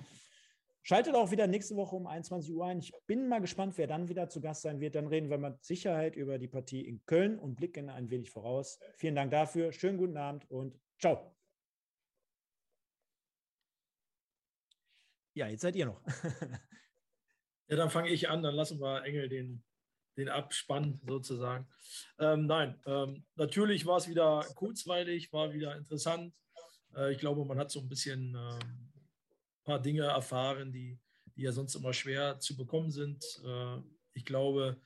[0.82, 2.80] schaltet auch wieder nächste Woche um 21 Uhr ein.
[2.80, 4.95] Ich bin mal gespannt, wer dann wieder zu Gast sein wird.
[4.95, 8.80] Dann reden wir mit Sicherheit über die Partie in Köln und blicken ein wenig voraus.
[8.95, 9.72] Vielen Dank dafür.
[9.72, 11.36] Schönen guten Abend und ciao.
[15.36, 16.01] Ja, jetzt seid ihr noch.
[17.67, 18.41] ja, dann fange ich an.
[18.41, 19.63] Dann lassen wir Engel den
[20.20, 21.67] den Abspann sozusagen.
[22.20, 26.34] Ähm, nein, ähm, natürlich war es wieder kurzweilig, war wieder interessant.
[26.95, 28.91] Äh, ich glaube, man hat so ein bisschen ein ähm,
[29.63, 30.99] paar Dinge erfahren, die,
[31.36, 33.24] die ja sonst immer schwer zu bekommen sind.
[33.45, 33.78] Äh,
[34.13, 34.80] ich glaube,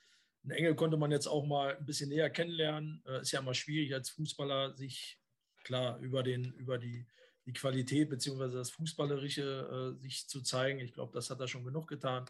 [0.43, 3.01] einen Engel konnte man jetzt auch mal ein bisschen näher kennenlernen.
[3.05, 5.19] Äh, ist ja immer schwierig als Fußballer, sich
[5.63, 7.07] klar über, den, über die,
[7.45, 8.53] die Qualität bzw.
[8.53, 10.79] das Fußballerische äh, sich zu zeigen.
[10.79, 12.25] Ich glaube, das hat er schon genug getan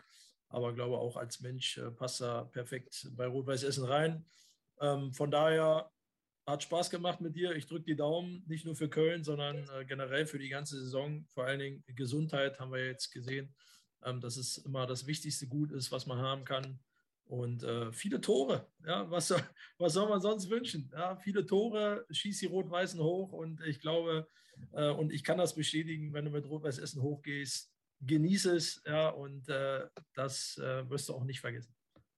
[0.53, 4.23] aber glaube auch als Mensch äh, passt er perfekt bei Rot-Weiß Essen rein.
[4.79, 5.91] Ähm, von daher
[6.45, 7.55] hat Spaß gemacht mit dir.
[7.55, 11.25] Ich drücke die Daumen, nicht nur für Köln, sondern äh, generell für die ganze Saison.
[11.33, 13.55] Vor allen Dingen Gesundheit haben wir jetzt gesehen,
[14.03, 16.79] ähm, dass es immer das wichtigste Gut ist, was man haben kann.
[17.25, 18.67] Und äh, viele Tore.
[18.85, 19.41] Ja, was, soll,
[19.79, 20.91] was soll man sonst wünschen?
[20.93, 23.31] Ja, viele Tore, schieß die Rot-Weißen hoch.
[23.31, 24.27] Und ich glaube,
[24.71, 27.72] und ich kann das bestätigen, wenn du mit Rot-Weiß Essen hochgehst,
[28.05, 31.75] genieße es, ja, und äh, das äh, wirst du auch nicht vergessen.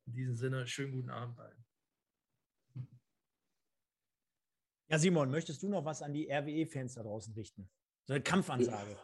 [0.07, 1.65] In diesem Sinne, schönen guten Abend allen.
[4.87, 7.69] Ja, Simon, möchtest du noch was an die RWE-Fans da draußen richten?
[8.07, 8.97] So eine Kampfansage.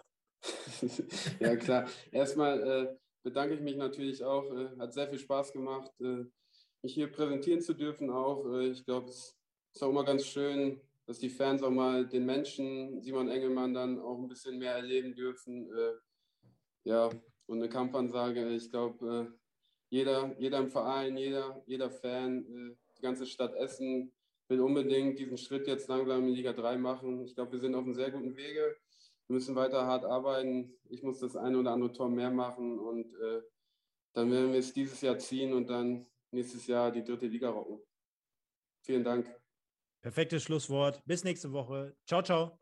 [1.39, 1.89] ja, klar.
[2.11, 4.45] Erstmal äh, bedanke ich mich natürlich auch.
[4.55, 6.25] Äh, hat sehr viel Spaß gemacht, äh,
[6.83, 8.45] mich hier präsentieren zu dürfen auch.
[8.53, 9.35] Äh, ich glaube, es
[9.73, 13.99] ist auch immer ganz schön, dass die Fans auch mal den Menschen, Simon Engelmann, dann
[13.99, 15.67] auch ein bisschen mehr erleben dürfen
[16.83, 17.09] ja,
[17.47, 19.37] und eine Kampfansage, ich glaube, äh,
[19.89, 24.11] jeder, jeder im Verein, jeder, jeder Fan, äh, die ganze Stadt Essen
[24.47, 27.23] will unbedingt diesen Schritt jetzt langsam in Liga 3 machen.
[27.25, 28.75] Ich glaube, wir sind auf einem sehr guten Wege.
[29.27, 30.73] Wir müssen weiter hart arbeiten.
[30.89, 33.41] Ich muss das eine oder andere Tor mehr machen und äh,
[34.13, 37.79] dann werden wir es dieses Jahr ziehen und dann nächstes Jahr die dritte Liga rocken.
[38.83, 39.33] Vielen Dank.
[40.01, 41.01] Perfektes Schlusswort.
[41.05, 41.95] Bis nächste Woche.
[42.05, 42.60] Ciao, ciao.